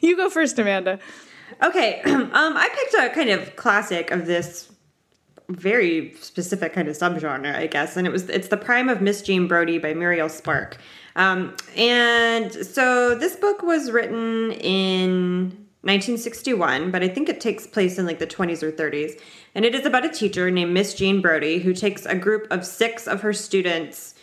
[0.00, 0.98] you go first, Amanda.
[1.62, 4.70] Okay, um, I picked a kind of classic of this
[5.48, 9.22] very specific kind of subgenre, I guess, and it was it's the Prime of Miss
[9.22, 10.78] Jean Brodie by Muriel Spark.
[11.16, 15.50] Um, and so this book was written in
[15.82, 19.20] 1961, but I think it takes place in like the 20s or 30s.
[19.54, 22.64] And it is about a teacher named Miss Jean Brodie who takes a group of
[22.64, 24.14] six of her students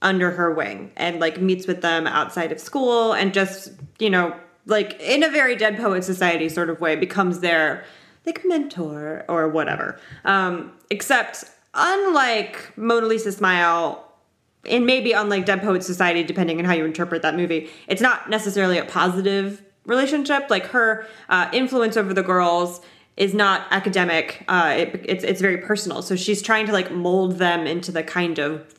[0.00, 4.34] under her wing and like meets with them outside of school and just, you know,
[4.66, 7.84] like in a very Dead Poet Society sort of way, becomes their
[8.26, 9.98] like mentor or whatever.
[10.24, 14.04] Um, except unlike Mona Lisa Smile,
[14.64, 18.28] and maybe unlike Dead Poet Society, depending on how you interpret that movie, it's not
[18.28, 20.50] necessarily a positive relationship.
[20.50, 22.80] Like her uh, influence over the girls
[23.16, 24.44] is not academic.
[24.46, 26.02] Uh, it, it's it's very personal.
[26.02, 28.77] So she's trying to like mold them into the kind of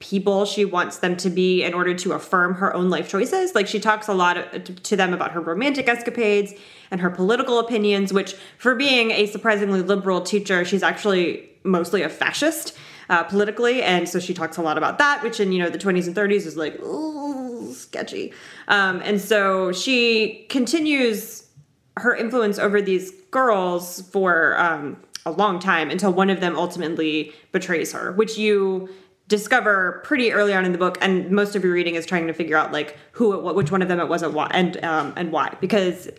[0.00, 3.54] people she wants them to be in order to affirm her own life choices.
[3.54, 6.54] Like she talks a lot to them about her romantic escapades
[6.90, 12.08] and her political opinions, which for being a surprisingly liberal teacher, she's actually mostly a
[12.08, 12.76] fascist.
[13.08, 15.76] Uh, politically, and so she talks a lot about that, which in you know the
[15.76, 18.32] 20s and 30s is like ooh, sketchy.
[18.68, 21.48] Um, and so she continues
[21.96, 27.32] her influence over these girls for um, a long time until one of them ultimately
[27.50, 28.88] betrays her, which you
[29.30, 32.34] discover pretty early on in the book, and most of your reading is trying to
[32.34, 35.56] figure out like who, it, which one of them it was, and um, and why,
[35.62, 36.10] because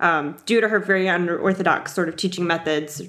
[0.00, 3.02] um, due to her very unorthodox sort of teaching methods,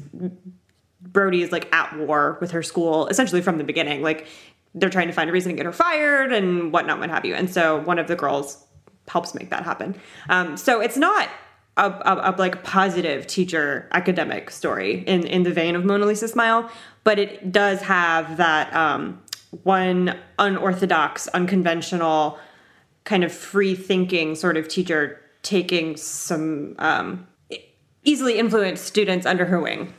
[1.01, 4.01] Brodie is like at war with her school essentially from the beginning.
[4.01, 4.27] Like
[4.75, 7.35] they're trying to find a reason to get her fired and whatnot, what have you.
[7.35, 8.65] And so one of the girls
[9.07, 9.95] helps make that happen.
[10.29, 11.29] Um, so it's not
[11.77, 16.27] a, a, a, like positive teacher academic story in in the vein of Mona Lisa
[16.27, 16.69] Smile,
[17.03, 19.21] but it does have that um,
[19.63, 22.39] one unorthodox, unconventional,
[23.03, 27.27] kind of free thinking sort of teacher taking some um,
[28.03, 29.93] easily influenced students under her wing.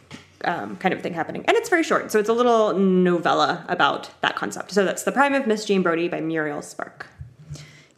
[0.47, 1.43] Um, kind of thing happening.
[1.49, 4.73] And it's very short, so it's a little novella about that concept.
[4.73, 7.07] So that's The Prime of Miss Jean Brodie by Muriel Spark.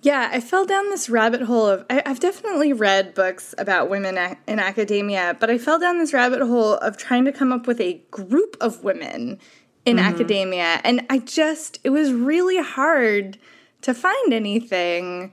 [0.06, 1.84] Yeah, I fell down this rabbit hole of.
[1.90, 4.16] I, have definitely read books about women
[4.46, 7.80] in academia, but I fell down this rabbit hole of trying to come up with
[7.80, 9.40] a group of women
[9.86, 10.06] in mm-hmm.
[10.06, 10.80] academia.
[10.84, 13.38] And I just, it was really hard
[13.82, 15.32] to find anything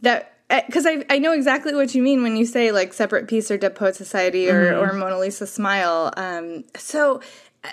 [0.00, 0.34] that
[0.66, 3.58] because I, I know exactly what you mean when you say like separate peace or
[3.58, 4.82] Dead Poet Society or, mm-hmm.
[4.82, 6.10] or Mona Lisa Smile.
[6.16, 7.20] Um, so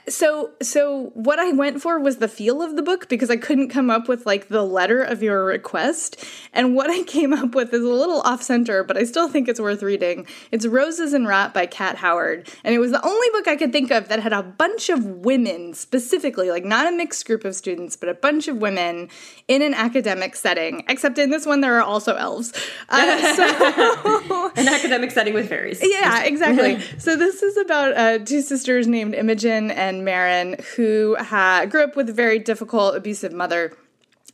[0.07, 3.69] So, so what I went for was the feel of the book because I couldn't
[3.69, 6.23] come up with like the letter of your request.
[6.53, 9.47] And what I came up with is a little off center, but I still think
[9.47, 10.25] it's worth reading.
[10.51, 12.49] It's Roses and Rot by Kat Howard.
[12.63, 15.05] And it was the only book I could think of that had a bunch of
[15.05, 19.09] women specifically, like not a mixed group of students, but a bunch of women
[19.47, 20.83] in an academic setting.
[20.89, 22.53] Except in this one, there are also elves.
[22.89, 25.79] Uh, so, an academic setting with fairies.
[25.83, 26.81] Yeah, exactly.
[26.97, 31.95] so this is about uh, two sisters named Imogen and Marin who ha- grew up
[31.95, 33.77] with a very difficult, abusive mother.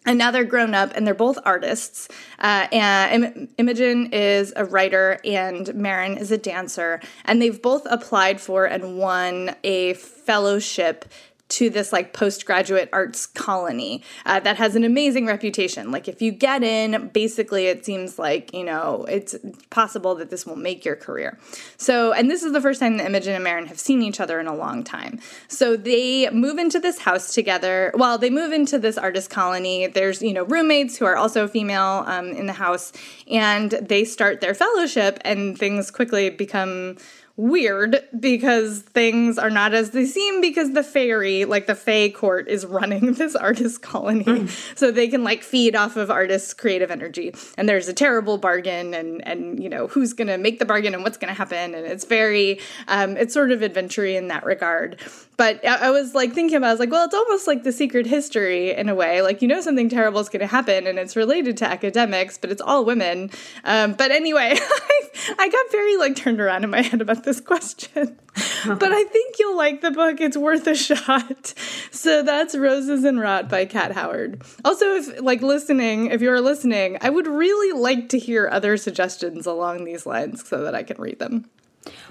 [0.03, 2.07] And now they're grown up and they're both artists.
[2.39, 7.01] Uh, and Im- Imogen is a writer and Marin is a dancer.
[7.25, 11.05] And they've both applied for and won a fellowship
[11.51, 15.91] to this like postgraduate arts colony uh, that has an amazing reputation.
[15.91, 19.35] Like if you get in, basically it seems like you know it's
[19.69, 21.37] possible that this will make your career.
[21.77, 24.39] So, and this is the first time that Imogen and Marin have seen each other
[24.39, 25.19] in a long time.
[25.49, 27.91] So they move into this house together.
[27.95, 29.87] Well, they move into this artist colony.
[29.87, 32.93] There's you know roommates who are also female um, in the house,
[33.29, 36.97] and they start their fellowship, and things quickly become
[37.37, 42.47] weird because things are not as they seem because the fairy, like the Fae court,
[42.47, 44.23] is running this artist colony.
[44.23, 44.77] Mm.
[44.77, 47.33] So they can like feed off of artists' creative energy.
[47.57, 51.03] And there's a terrible bargain and and you know, who's gonna make the bargain and
[51.03, 51.73] what's gonna happen.
[51.73, 54.99] And it's very um it's sort of adventure in that regard.
[55.37, 57.71] But I, I was like thinking about I was like, well, it's almost like the
[57.71, 59.21] secret history in a way.
[59.21, 62.61] Like you know something terrible is gonna happen and it's related to academics, but it's
[62.61, 63.31] all women.
[63.63, 64.57] Um, but anyway,
[65.39, 68.17] I got very like turned around in my head about this question.
[68.61, 68.75] Uh-huh.
[68.75, 70.21] but I think you'll like the book.
[70.21, 71.53] It's worth a shot.
[71.91, 74.41] So that's Roses and Rot by Kat Howard.
[74.63, 79.45] Also, if like listening, if you're listening, I would really like to hear other suggestions
[79.45, 81.49] along these lines so that I can read them.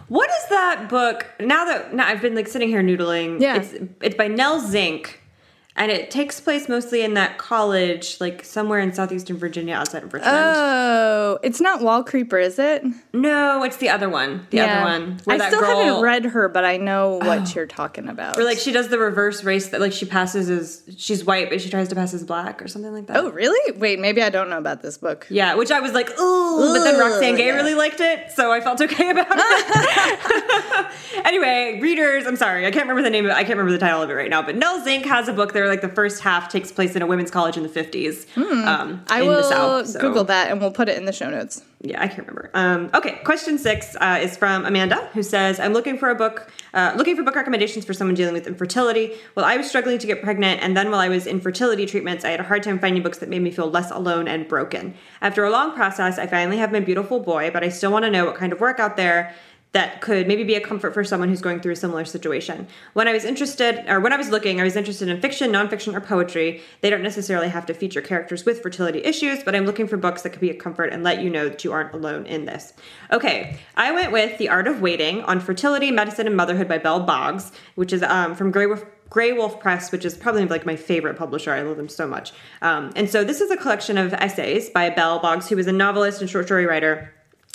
[0.09, 1.27] What is that book?
[1.41, 3.41] Now that now I've been like sitting here noodling.
[3.41, 3.57] Yeah.
[3.57, 5.21] It's it's by Nell Zink
[5.77, 10.13] and it takes place mostly in that college, like somewhere in southeastern Virginia, outside of
[10.13, 10.37] Richmond.
[10.37, 12.85] Oh, it's not Wallcreeper, is it?
[13.13, 14.47] No, it's the other one.
[14.51, 14.83] The yeah.
[14.83, 15.21] other one.
[15.29, 17.53] I still girl, haven't read her, but I know what oh.
[17.55, 18.39] you're talking about.
[18.39, 21.61] Or like she does the reverse race that like she passes as she's white, but
[21.61, 23.17] she tries to pass as black or something like that.
[23.17, 23.79] Oh, really?
[23.79, 25.27] Wait, maybe I don't know about this book.
[25.31, 27.55] Yeah, which I was like, ooh, but then Roxane Gay yeah.
[27.55, 30.87] really liked it, so I felt okay about it.
[31.25, 33.35] anyway, readers, I'm sorry, I can't remember the name of it.
[33.35, 35.53] I can't remember the title of it right now, but Nell Zink has a book
[35.61, 38.27] there like the first half takes place in a women's college in the 50s.
[38.31, 38.69] Hmm.
[38.69, 40.01] Um, I will South, so.
[40.01, 41.63] Google that and we'll put it in the show notes.
[41.83, 42.51] Yeah, I can't remember.
[42.55, 46.51] Um, okay, question six uh, is from Amanda, who says, "I'm looking for a book,
[46.75, 49.15] uh, looking for book recommendations for someone dealing with infertility.
[49.35, 52.23] Well, I was struggling to get pregnant, and then while I was in fertility treatments,
[52.23, 54.95] I had a hard time finding books that made me feel less alone and broken.
[55.23, 58.11] After a long process, I finally have my beautiful boy, but I still want to
[58.11, 59.35] know what kind of work out there."
[59.73, 62.67] That could maybe be a comfort for someone who's going through a similar situation.
[62.95, 65.95] When I was interested, or when I was looking, I was interested in fiction, nonfiction,
[65.95, 66.63] or poetry.
[66.81, 70.23] They don't necessarily have to feature characters with fertility issues, but I'm looking for books
[70.23, 72.73] that could be a comfort and let you know that you aren't alone in this.
[73.13, 77.05] Okay, I went with The Art of Waiting on Fertility, Medicine, and Motherhood by Belle
[77.05, 81.53] Boggs, which is um, from Graywolf Press, which is probably like my favorite publisher.
[81.53, 82.33] I love them so much.
[82.61, 85.73] Um, and so this is a collection of essays by Belle Boggs, who was a
[85.73, 87.13] novelist and short story writer,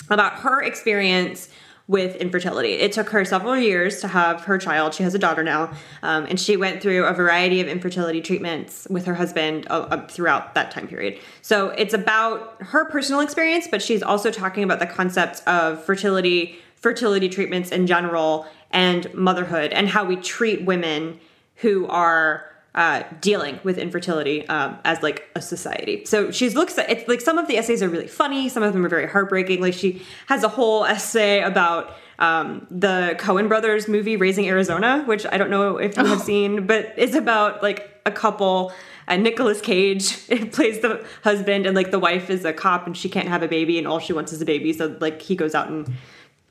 [0.08, 1.50] about her experience
[1.88, 2.72] with infertility.
[2.72, 4.92] It took her several years to have her child.
[4.94, 5.72] She has a daughter now,
[6.02, 10.54] um, and she went through a variety of infertility treatments with her husband uh, throughout
[10.54, 11.20] that time period.
[11.42, 16.56] So it's about her personal experience, but she's also talking about the concepts of fertility,
[16.74, 21.20] fertility treatments in general, and motherhood, and how we treat women
[21.56, 26.04] who are uh, dealing with infertility um, as like a society.
[26.04, 28.74] So she looks at it's like some of the essays are really funny, some of
[28.74, 29.62] them are very heartbreaking.
[29.62, 35.26] Like she has a whole essay about um, the Coen brothers movie Raising Arizona, which
[35.30, 36.22] I don't know if you have oh.
[36.22, 38.72] seen, but it's about like a couple.
[39.08, 43.08] And Nicolas Cage plays the husband, and like the wife is a cop, and she
[43.08, 44.72] can't have a baby, and all she wants is a baby.
[44.72, 45.94] So like he goes out and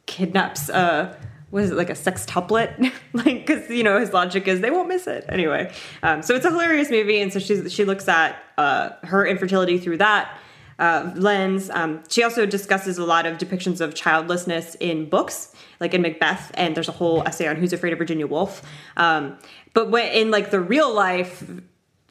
[0.06, 1.16] kidnaps uh
[1.56, 2.92] was it like a sextuplet?
[3.14, 5.72] like, because you know his logic is they won't miss it anyway.
[6.04, 9.78] Um, so it's a hilarious movie, and so she she looks at uh, her infertility
[9.78, 10.38] through that
[10.80, 11.70] uh, lens.
[11.70, 16.52] Um, she also discusses a lot of depictions of childlessness in books, like in Macbeth,
[16.56, 18.62] and there's a whole essay on Who's Afraid of Virginia Woolf.
[18.98, 19.38] Um,
[19.74, 21.50] but when, in like the real life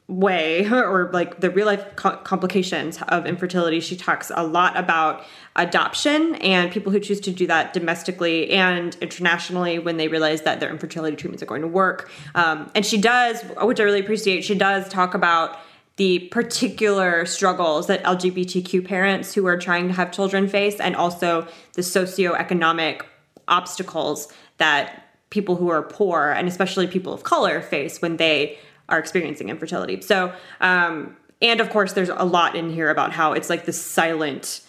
[0.07, 5.23] way or like the real life co- complications of infertility she talks a lot about
[5.55, 10.59] adoption and people who choose to do that domestically and internationally when they realize that
[10.59, 12.11] their infertility treatments are going to work.
[12.35, 15.57] Um, and she does which i really appreciate she does talk about
[15.97, 21.47] the particular struggles that lgbtq parents who are trying to have children face and also
[21.73, 23.01] the socioeconomic
[23.47, 28.57] obstacles that people who are poor and especially people of color face when they
[28.89, 30.01] are experiencing infertility.
[30.01, 33.81] So, um, and of course, there's a lot in here about how it's like this
[33.81, 34.61] silent,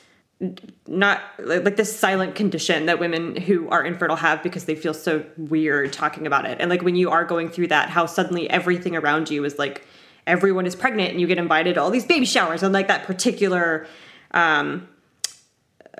[0.86, 5.24] not like this silent condition that women who are infertile have because they feel so
[5.36, 6.58] weird talking about it.
[6.60, 9.86] And like when you are going through that, how suddenly everything around you is like
[10.26, 13.04] everyone is pregnant and you get invited to all these baby showers and like that
[13.04, 13.86] particular
[14.32, 14.88] um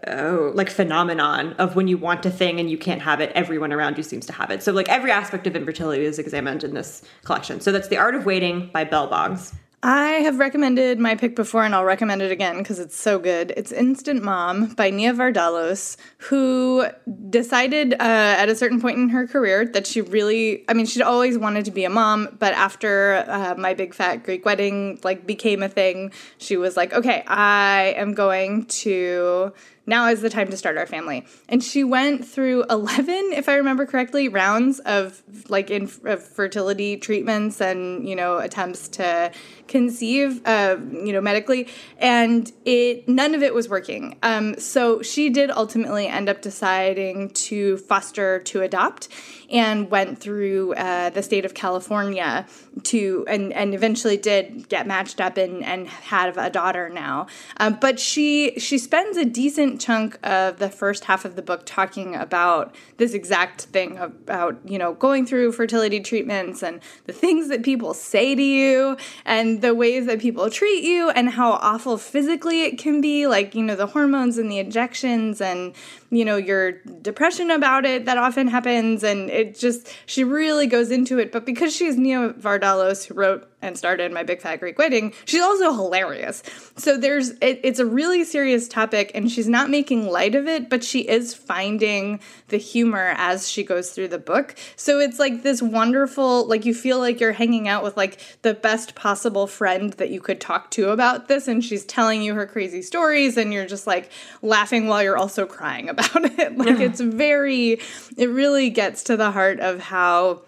[0.07, 3.73] oh, like phenomenon of when you want a thing and you can't have it, everyone
[3.73, 4.63] around you seems to have it.
[4.63, 7.61] So like every aspect of infertility is examined in this collection.
[7.61, 9.55] So that's The Art of Waiting by Belle Boggs.
[9.89, 13.53] I have recommended my pick before and I'll recommend it again because it's so good.
[13.57, 16.87] It's Instant Mom by Nia Vardalos, who
[17.31, 21.03] decided uh, at a certain point in her career that she really, I mean, she'd
[21.03, 25.25] always wanted to be a mom, but after uh, My Big Fat Greek Wedding like
[25.25, 29.53] became a thing, she was like, okay, I am going to
[29.87, 31.25] now is the time to start our family.
[31.49, 36.97] And she went through 11, if I remember correctly, rounds of like in of fertility
[36.97, 39.31] treatments and, you know, attempts to
[39.77, 41.69] conceive, uh, you know, medically.
[41.99, 44.17] And it, none of it was working.
[44.23, 49.09] Um, so she did ultimately end up deciding to foster to adopt
[49.51, 52.47] and went through uh, the state of California
[52.83, 57.27] to and and eventually did get matched up and and have a daughter now.
[57.59, 61.63] Um, but she she spends a decent chunk of the first half of the book
[61.65, 67.49] talking about this exact thing about you know going through fertility treatments and the things
[67.49, 71.99] that people say to you and the ways that people treat you and how awful
[71.99, 75.75] physically it can be like you know the hormones and the injections and
[76.11, 79.03] you know your depression about it that often happens.
[79.03, 81.33] And it just she really goes into it.
[81.33, 85.13] But because she's Nia Vardalos who wrote and starred in my big fat greek wedding.
[85.25, 86.43] She's also hilarious.
[86.77, 90.69] So there's it, it's a really serious topic and she's not making light of it
[90.69, 94.55] but she is finding the humor as she goes through the book.
[94.77, 98.55] So it's like this wonderful like you feel like you're hanging out with like the
[98.55, 102.47] best possible friend that you could talk to about this and she's telling you her
[102.47, 104.11] crazy stories and you're just like
[104.43, 106.59] laughing while you're also crying about it.
[106.59, 107.81] Like it's very
[108.17, 110.43] it really gets to the heart of how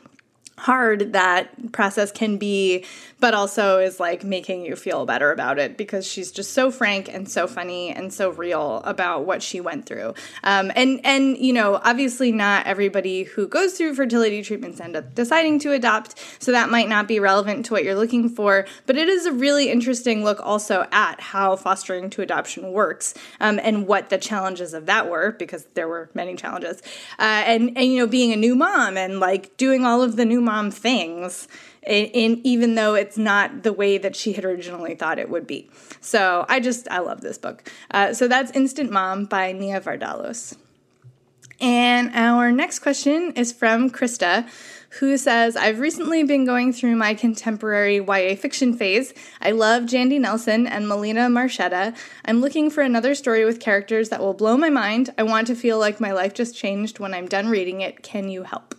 [0.58, 2.84] hard that process can be
[3.20, 7.12] but also is like making you feel better about it because she's just so frank
[7.12, 10.14] and so funny and so real about what she went through.
[10.44, 15.14] Um, and and you know, obviously not everybody who goes through fertility treatments end up
[15.14, 18.66] deciding to adopt, so that might not be relevant to what you're looking for.
[18.86, 23.58] But it is a really interesting look also at how fostering to adoption works um,
[23.62, 26.82] and what the challenges of that were because there were many challenges.
[27.18, 30.24] Uh, and and you know, being a new mom and like doing all of the
[30.24, 31.48] new mom things
[31.86, 35.70] in, even though it's not the way that she had originally thought it would be.
[36.00, 37.70] So I just, I love this book.
[37.90, 40.56] Uh, so that's Instant Mom by Nia Vardalos.
[41.60, 44.48] And our next question is from Krista,
[45.00, 49.12] who says, I've recently been going through my contemporary YA fiction phase.
[49.42, 51.96] I love Jandy Nelson and Melina Marchetta.
[52.24, 55.10] I'm looking for another story with characters that will blow my mind.
[55.18, 58.02] I want to feel like my life just changed when I'm done reading it.
[58.02, 58.74] Can you help?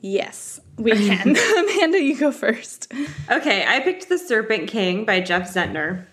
[0.00, 0.60] Yes.
[0.80, 1.36] We can.
[1.58, 2.92] Amanda, you go first.
[3.30, 6.06] Okay, I picked The Serpent King by Jeff Zentner,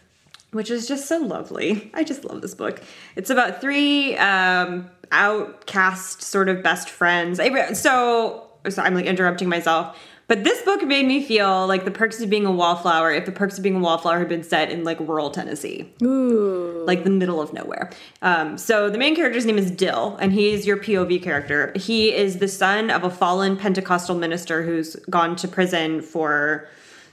[0.51, 1.89] which is just so lovely.
[1.93, 2.82] I just love this book.
[3.15, 7.39] It's about three um, outcast sort of best friends.
[7.80, 9.97] So, so I'm like interrupting myself.
[10.28, 13.32] But this book made me feel like the perks of being a wallflower if the
[13.32, 15.89] perks of being a wallflower had been set in like rural Tennessee.
[16.03, 16.84] Ooh.
[16.86, 17.89] Like the middle of nowhere.
[18.21, 21.71] Um, so the main character's name is Dill, and he's your POV character.
[21.75, 26.67] He is the son of a fallen Pentecostal minister who's gone to prison for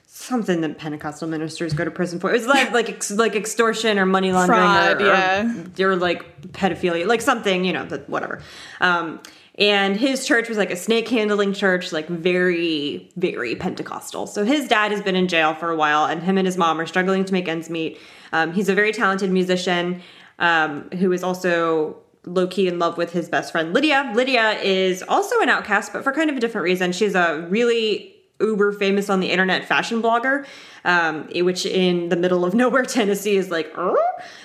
[0.07, 2.31] something that Pentecostal ministers go to prison for.
[2.31, 5.55] It was like like ex, like extortion or money laundering Fraud, or, yeah.
[5.81, 8.41] or, or like pedophilia, like something, you know, that whatever.
[8.81, 9.21] Um,
[9.57, 14.27] and his church was like a snake handling church, like very, very Pentecostal.
[14.27, 16.81] So his dad has been in jail for a while, and him and his mom
[16.81, 17.99] are struggling to make ends meet.
[18.33, 20.03] Um, he's a very talented musician
[20.41, 24.11] um, who is also low key in love with his best friend Lydia.
[24.15, 26.91] Lydia is also an outcast, but for kind of a different reason.
[26.91, 30.45] She's a really uber famous on the internet fashion blogger,
[30.85, 33.97] um, which in the middle of nowhere, Tennessee is like, er?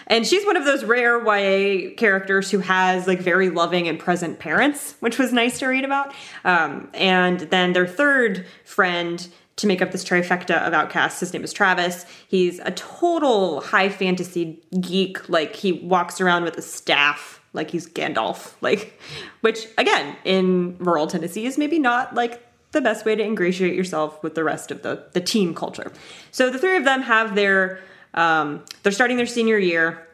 [0.10, 4.39] And she's one of those rare YA characters who has like very loving and present
[4.39, 6.14] parents, which was nice to read about.
[6.43, 9.26] Um, and then their third friend
[9.57, 11.20] to make up this trifecta of outcasts.
[11.20, 12.05] His name is Travis.
[12.28, 15.30] He's a total high fantasy geek.
[15.30, 18.53] Like he walks around with a staff, like he's Gandalf.
[18.62, 18.99] Like,
[19.41, 24.22] which again in rural Tennessee is maybe not like the best way to ingratiate yourself
[24.24, 25.91] with the rest of the the team culture.
[26.32, 27.80] So the three of them have their
[28.14, 30.07] um, they're starting their senior year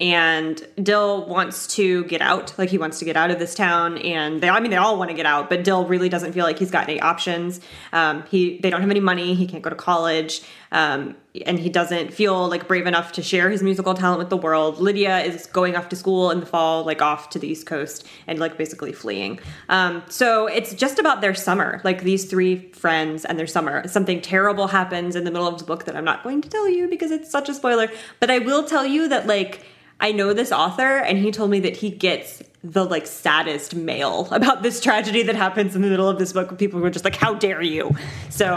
[0.00, 2.54] and Dill wants to get out.
[2.58, 4.98] Like he wants to get out of this town, and they, I mean, they all
[4.98, 7.60] want to get out, but Dill really doesn't feel like he's got any options.
[7.92, 9.34] Um, he, they don't have any money.
[9.34, 10.42] He can't go to college,
[10.74, 11.14] um,
[11.46, 14.80] and he doesn't feel like brave enough to share his musical talent with the world.
[14.80, 18.04] Lydia is going off to school in the fall, like off to the East Coast,
[18.26, 19.38] and like basically fleeing.
[19.68, 23.86] Um, so it's just about their summer, like these three friends and their summer.
[23.86, 26.68] Something terrible happens in the middle of the book that I'm not going to tell
[26.68, 29.64] you because it's such a spoiler, but I will tell you that like
[30.00, 34.26] I know this author, and he told me that he gets the like saddest mail
[34.32, 36.58] about this tragedy that happens in the middle of this book.
[36.58, 37.94] People who are just like, "How dare you!"
[38.28, 38.56] So,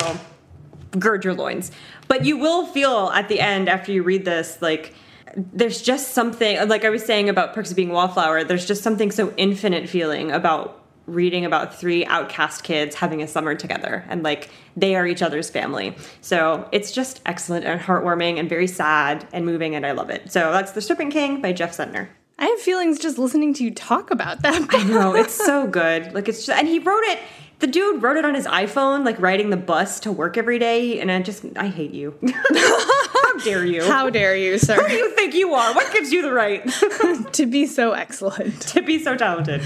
[0.91, 1.71] gird your loins.
[2.07, 4.93] But you will feel at the end after you read this like
[5.35, 8.43] there's just something like I was saying about Perks of Being Wallflower.
[8.43, 13.55] There's just something so infinite feeling about reading about three outcast kids having a summer
[13.55, 15.95] together and like they are each other's family.
[16.21, 20.31] So it's just excellent and heartwarming and very sad and moving and I love it.
[20.31, 22.09] So that's The Serpent King by Jeff Zentner.
[22.39, 24.67] I have feelings just listening to you talk about that.
[24.69, 26.13] I know, it's so good.
[26.13, 27.19] Like it's just, and he wrote it
[27.59, 30.99] the dude wrote it on his iPhone, like riding the bus to work every day,
[30.99, 32.15] and I just I hate you.
[32.53, 33.83] How dare you?
[33.83, 34.75] How dare you, sir?
[34.75, 35.73] Who do you think you are?
[35.73, 36.63] What gives you the right
[37.33, 38.61] to be so excellent?
[38.61, 39.61] To be so talented.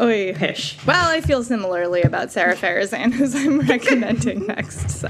[0.00, 0.34] Oy.
[0.34, 0.76] Pish.
[0.86, 4.90] Well, I feel similarly about Sara Farizan, who's I'm recommending next.
[4.90, 5.08] So,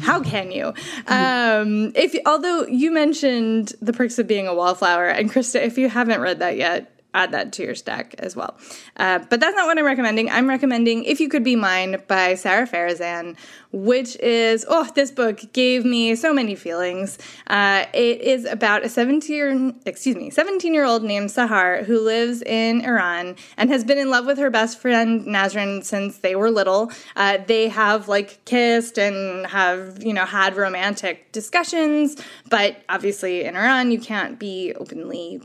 [0.00, 0.74] how can you?
[1.06, 5.88] Um, if although you mentioned the perks of being a wallflower, and Krista, if you
[5.88, 8.56] haven't read that yet, add that to your stack as well.
[8.96, 10.30] Uh, but that's not what I'm recommending.
[10.30, 13.36] I'm recommending If You Could Be Mine by Sara Farizan,
[13.72, 17.18] which is, oh, this book gave me so many feelings.
[17.46, 22.42] Uh, it is about a 17, excuse me, 17 year old named Sahar who lives
[22.42, 26.50] in Iran and has been in love with her best friend Nasrin since they were
[26.50, 26.92] little.
[27.16, 32.16] Uh, they have like kissed and have, you know, had romantic discussions,
[32.50, 35.40] but obviously in Iran you can't be openly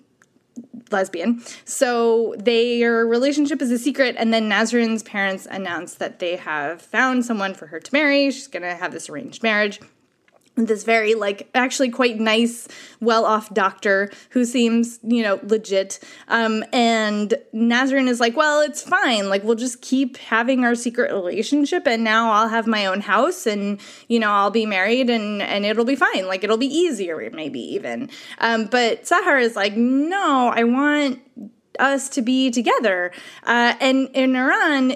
[0.91, 1.41] lesbian.
[1.65, 7.25] So their relationship is a secret, and then Nasrin's parents announce that they have found
[7.25, 8.31] someone for her to marry.
[8.31, 9.79] She's gonna have this arranged marriage
[10.67, 12.67] this very like actually quite nice
[12.99, 15.99] well-off doctor who seems you know legit.
[16.27, 19.29] Um, and nasrin is like well it's fine.
[19.29, 23.45] Like we'll just keep having our secret relationship and now i'll have my own house
[23.45, 26.27] and you know i'll be married and and it'll be fine.
[26.27, 28.09] Like it'll be easier maybe even.
[28.39, 31.19] Um, but sahar is like no i want
[31.79, 33.11] us to be together.
[33.43, 34.93] Uh, and in Iran,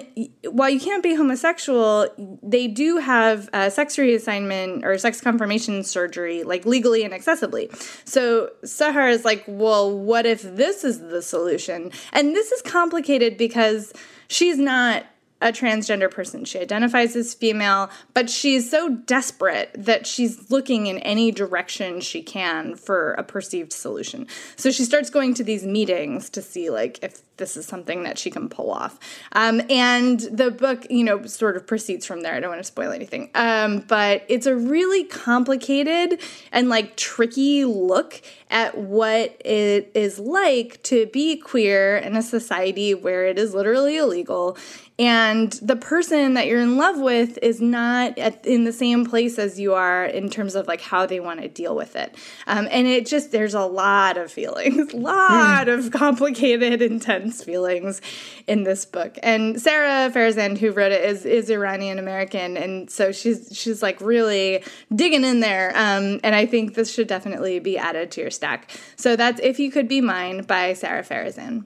[0.50, 2.08] while you can't be homosexual,
[2.42, 7.74] they do have uh, sex reassignment or sex confirmation surgery, like legally and accessibly.
[8.06, 11.90] So Sahar is like, well, what if this is the solution?
[12.12, 13.92] And this is complicated because
[14.28, 15.04] she's not
[15.40, 16.44] a transgender person.
[16.44, 22.22] She identifies as female, but she's so desperate that she's looking in any direction she
[22.22, 24.26] can for a perceived solution.
[24.56, 28.18] So she starts going to these meetings to see like if this is something that
[28.18, 28.98] she can pull off.
[29.32, 32.34] Um, and the book, you know, sort of proceeds from there.
[32.34, 33.30] I don't want to spoil anything.
[33.34, 36.20] Um, but it's a really complicated
[36.52, 42.94] and like tricky look at what it is like to be queer in a society
[42.94, 44.56] where it is literally illegal
[44.98, 49.38] and the person that you're in love with is not at, in the same place
[49.38, 52.14] as you are in terms of like how they want to deal with it
[52.46, 58.00] um, and it just there's a lot of feelings a lot of complicated intense feelings
[58.46, 59.18] in this book.
[59.22, 64.00] And Sara Farizan, who wrote it, is is Iranian American, and so she's she's like
[64.00, 64.62] really
[64.94, 65.70] digging in there.
[65.74, 68.70] Um, and I think this should definitely be added to your stack.
[68.96, 71.64] So that's "If You Could Be Mine" by Sara Farizan.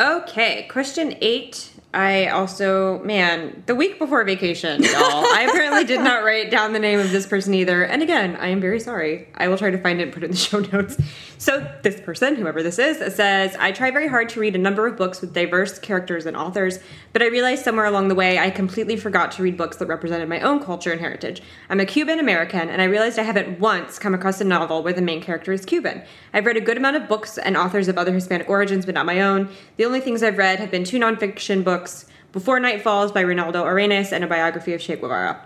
[0.00, 6.22] Okay, question eight I also, man, the week before vacation, y'all, I apparently did not
[6.22, 7.82] write down the name of this person either.
[7.82, 9.26] And again, I am very sorry.
[9.34, 10.98] I will try to find it and put it in the show notes.
[11.38, 14.86] So, this person, whoever this is, says, I try very hard to read a number
[14.86, 16.78] of books with diverse characters and authors,
[17.14, 20.28] but I realized somewhere along the way I completely forgot to read books that represented
[20.28, 21.40] my own culture and heritage.
[21.70, 24.92] I'm a Cuban American, and I realized I haven't once come across a novel where
[24.92, 26.02] the main character is Cuban.
[26.34, 29.06] I've read a good amount of books and authors of other Hispanic origins, but not
[29.06, 29.48] my own.
[29.78, 33.20] The only things I've read have been two nonfiction books books Before Night Falls by
[33.20, 35.40] Reinaldo Arenas and a biography of Che Guevara.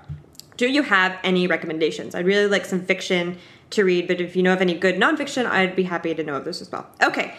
[0.56, 2.14] Do you have any recommendations?
[2.14, 3.36] I'd really like some fiction
[3.70, 6.34] to read, but if you know of any good nonfiction, I'd be happy to know
[6.34, 6.86] of this as well.
[7.02, 7.34] Okay.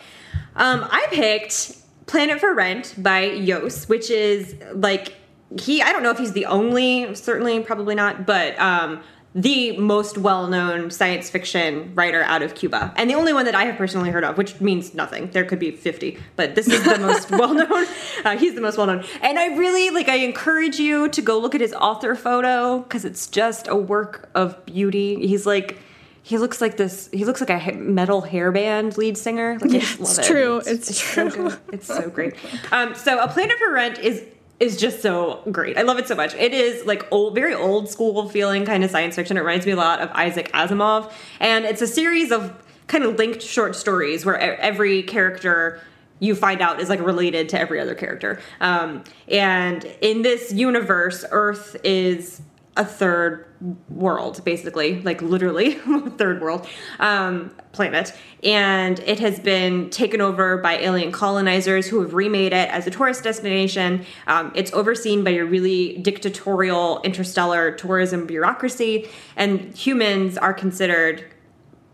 [0.56, 5.16] Um, I picked Planet for Rent by Yoss, which is like
[5.60, 9.02] he I don't know if he's the only, certainly probably not, but um,
[9.36, 13.66] the most well-known science fiction writer out of Cuba, and the only one that I
[13.66, 15.32] have personally heard of, which means nothing.
[15.32, 17.88] There could be fifty, but this is the most well-known.
[18.24, 20.08] Uh, he's the most well-known, and I really like.
[20.10, 24.30] I encourage you to go look at his author photo because it's just a work
[24.36, 25.26] of beauty.
[25.28, 25.80] He's like
[26.26, 27.10] he looks like this.
[27.12, 29.58] He looks like a metal hairband lead singer.
[29.60, 30.24] Like, Yeah, it's it.
[30.26, 30.62] true.
[30.66, 31.50] It's so true.
[31.50, 31.60] good.
[31.74, 32.36] It's so great.
[32.72, 34.24] Um, so a Planet for Rent is
[34.60, 35.78] is just so great.
[35.78, 36.34] I love it so much.
[36.36, 39.38] It is like old, very old school feeling kind of science fiction.
[39.38, 42.54] It reminds me a lot of Isaac Asimov, and it's a series of
[42.88, 45.82] kind of linked short stories where every character
[46.20, 48.40] you find out is like related to every other character.
[48.62, 52.42] Um, and in this universe, Earth is
[52.76, 53.46] a third
[53.90, 55.74] world, basically, like literally
[56.18, 56.68] third world
[57.00, 58.14] um, planet,
[58.44, 62.92] and it has been taken over by alien colonizers who have remade it as a
[62.92, 64.06] tourist destination.
[64.26, 71.24] Um, it's overseen by a really dictatorial interstellar tourism bureaucracy, and humans are considered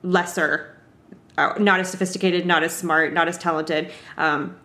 [0.02, 0.78] lesser,
[1.38, 3.92] uh, not as sophisticated, not as smart, not as talented.
[4.18, 4.56] Um,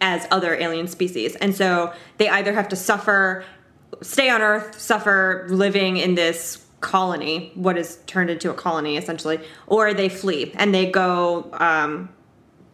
[0.00, 1.36] as other alien species.
[1.36, 3.44] And so they either have to suffer,
[4.02, 9.40] stay on Earth, suffer living in this colony, what is turned into a colony essentially,
[9.66, 12.08] or they flee and they go um,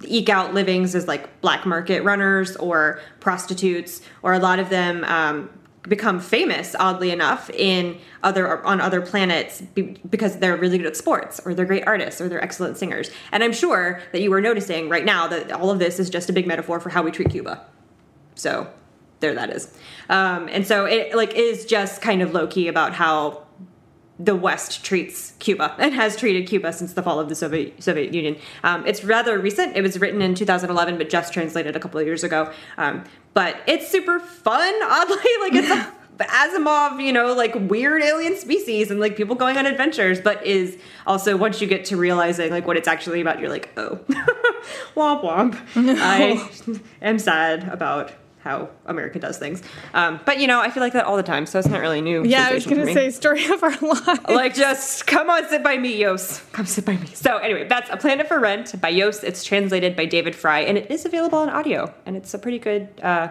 [0.05, 5.05] eke out livings as like black market runners or prostitutes, or a lot of them
[5.05, 5.49] um,
[5.83, 10.97] become famous oddly enough in other on other planets be, because they're really good at
[10.97, 13.11] sports or they're great artists or they're excellent singers.
[13.33, 16.29] And i'm sure that you are noticing right now that all of this is just
[16.31, 17.65] a big metaphor for how we treat cuba.
[18.35, 18.69] So
[19.23, 19.73] there that is
[20.11, 23.43] um, and so it like is just kind of low-key about how
[24.19, 28.15] the West treats Cuba and has treated Cuba since the fall of the Soviet Soviet
[28.15, 28.37] Union.
[28.63, 29.77] Um, it's rather recent.
[29.77, 32.53] It was written in 2011, but just translated a couple of years ago.
[32.79, 33.05] Um,
[33.35, 34.75] but it's super fun.
[34.83, 35.93] Oddly, like it's a
[36.23, 40.21] Asimov, you know, like weird alien species and like people going on adventures.
[40.21, 43.71] But is also once you get to realizing like what it's actually about, you're like,
[43.77, 43.99] oh,
[44.95, 45.59] womp womp.
[45.75, 46.49] I
[47.01, 48.13] am sad about
[48.43, 49.63] how America does things.
[49.95, 52.01] Um, but you know, I feel like that all the time, so it's not really
[52.01, 52.25] new.
[52.25, 54.21] Yeah, I was gonna say story of our lives.
[54.29, 57.91] like just come on sit by me yoss come sit by me so anyway that's
[57.91, 61.39] a planet for rent by yoss it's translated by david frye and it is available
[61.39, 63.29] on audio and it's a pretty good uh,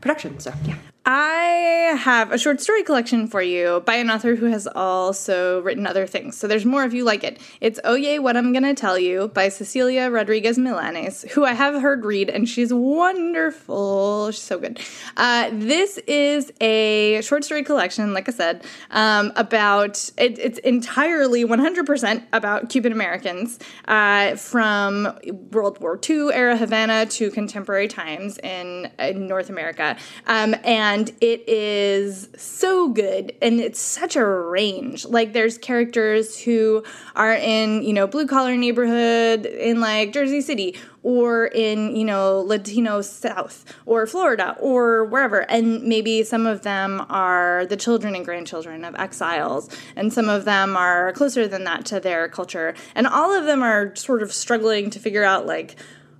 [0.00, 4.46] production so yeah I have a short story collection for you by an author who
[4.46, 6.38] has also written other things.
[6.38, 7.40] So there's more if you like it.
[7.60, 11.80] It's Oh Yay, What I'm Gonna Tell You by Cecilia Rodriguez Milanes, who I have
[11.82, 14.30] heard read, and she's wonderful.
[14.30, 14.80] She's so good.
[15.16, 21.44] Uh, this is a short story collection, like I said, um, about it, it's entirely
[21.44, 25.18] 100% about Cuban Americans uh, from
[25.50, 29.96] World War II era Havana to contemporary times in, in North America.
[30.28, 30.54] Um,
[30.92, 35.06] and it is so good and it's such a range.
[35.06, 36.84] Like there's characters who
[37.16, 42.40] are in, you know, blue collar neighborhood in like Jersey City or in, you know,
[42.40, 45.50] Latino South or Florida or wherever.
[45.50, 50.44] And maybe some of them are the children and grandchildren of exiles, and some of
[50.44, 52.74] them are closer than that to their culture.
[52.94, 55.76] And all of them are sort of struggling to figure out, like,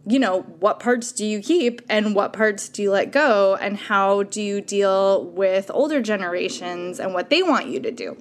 [0.06, 3.76] you know, what parts do you keep and what parts do you let go, and
[3.76, 8.16] how do you deal with older generations and what they want you to do?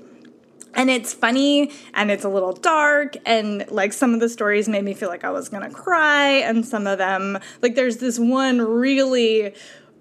[0.73, 4.83] And it's funny and it's a little dark and like some of the stories made
[4.83, 8.61] me feel like I was gonna cry and some of them like there's this one
[8.61, 9.53] really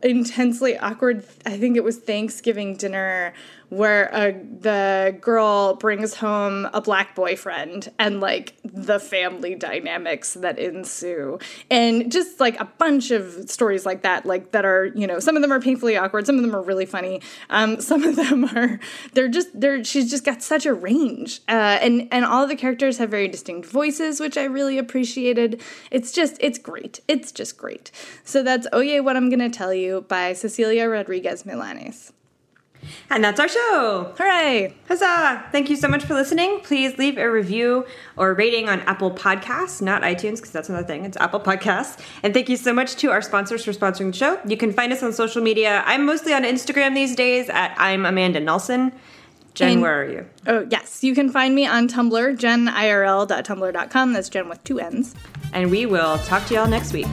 [0.03, 3.35] intensely awkward I think it was Thanksgiving dinner
[3.71, 10.59] where uh, the girl brings home a black boyfriend and like the family dynamics that
[10.59, 11.39] ensue.
[11.71, 15.37] And just like a bunch of stories like that like that are you know some
[15.37, 18.45] of them are painfully awkward some of them are really funny um, some of them
[18.45, 18.81] are
[19.13, 21.41] they're just they're she's just got such a range.
[21.49, 25.63] Uh, and and all the characters have very distinct voices which i really appreciated.
[25.91, 27.01] It's just it's great.
[27.07, 27.93] It's just great.
[28.25, 32.13] So that's oh yeah what i'm gonna tell you by cecilia rodriguez milanes
[33.11, 35.45] and that's our show hooray Huzzah!
[35.53, 36.61] Thank you so much for listening.
[36.61, 37.87] Please leave a review
[38.17, 41.05] or rating on Apple Podcasts, not iTunes, because that's another thing.
[41.05, 41.99] It's Apple Podcasts.
[42.23, 44.41] And thank you so much to our sponsors for sponsoring the show.
[44.47, 45.83] You can find us on social media.
[45.87, 48.93] I'm mostly on Instagram these days at I'm Amanda Nelson.
[49.55, 50.27] Jenn, And- where are you?
[50.47, 51.03] Oh, yes.
[51.05, 54.13] You can find me on Tumblr, jennirl.tumblr.com.
[54.13, 55.15] That's Jenn with two N's.
[55.53, 57.07] And we will talk to y'all next week.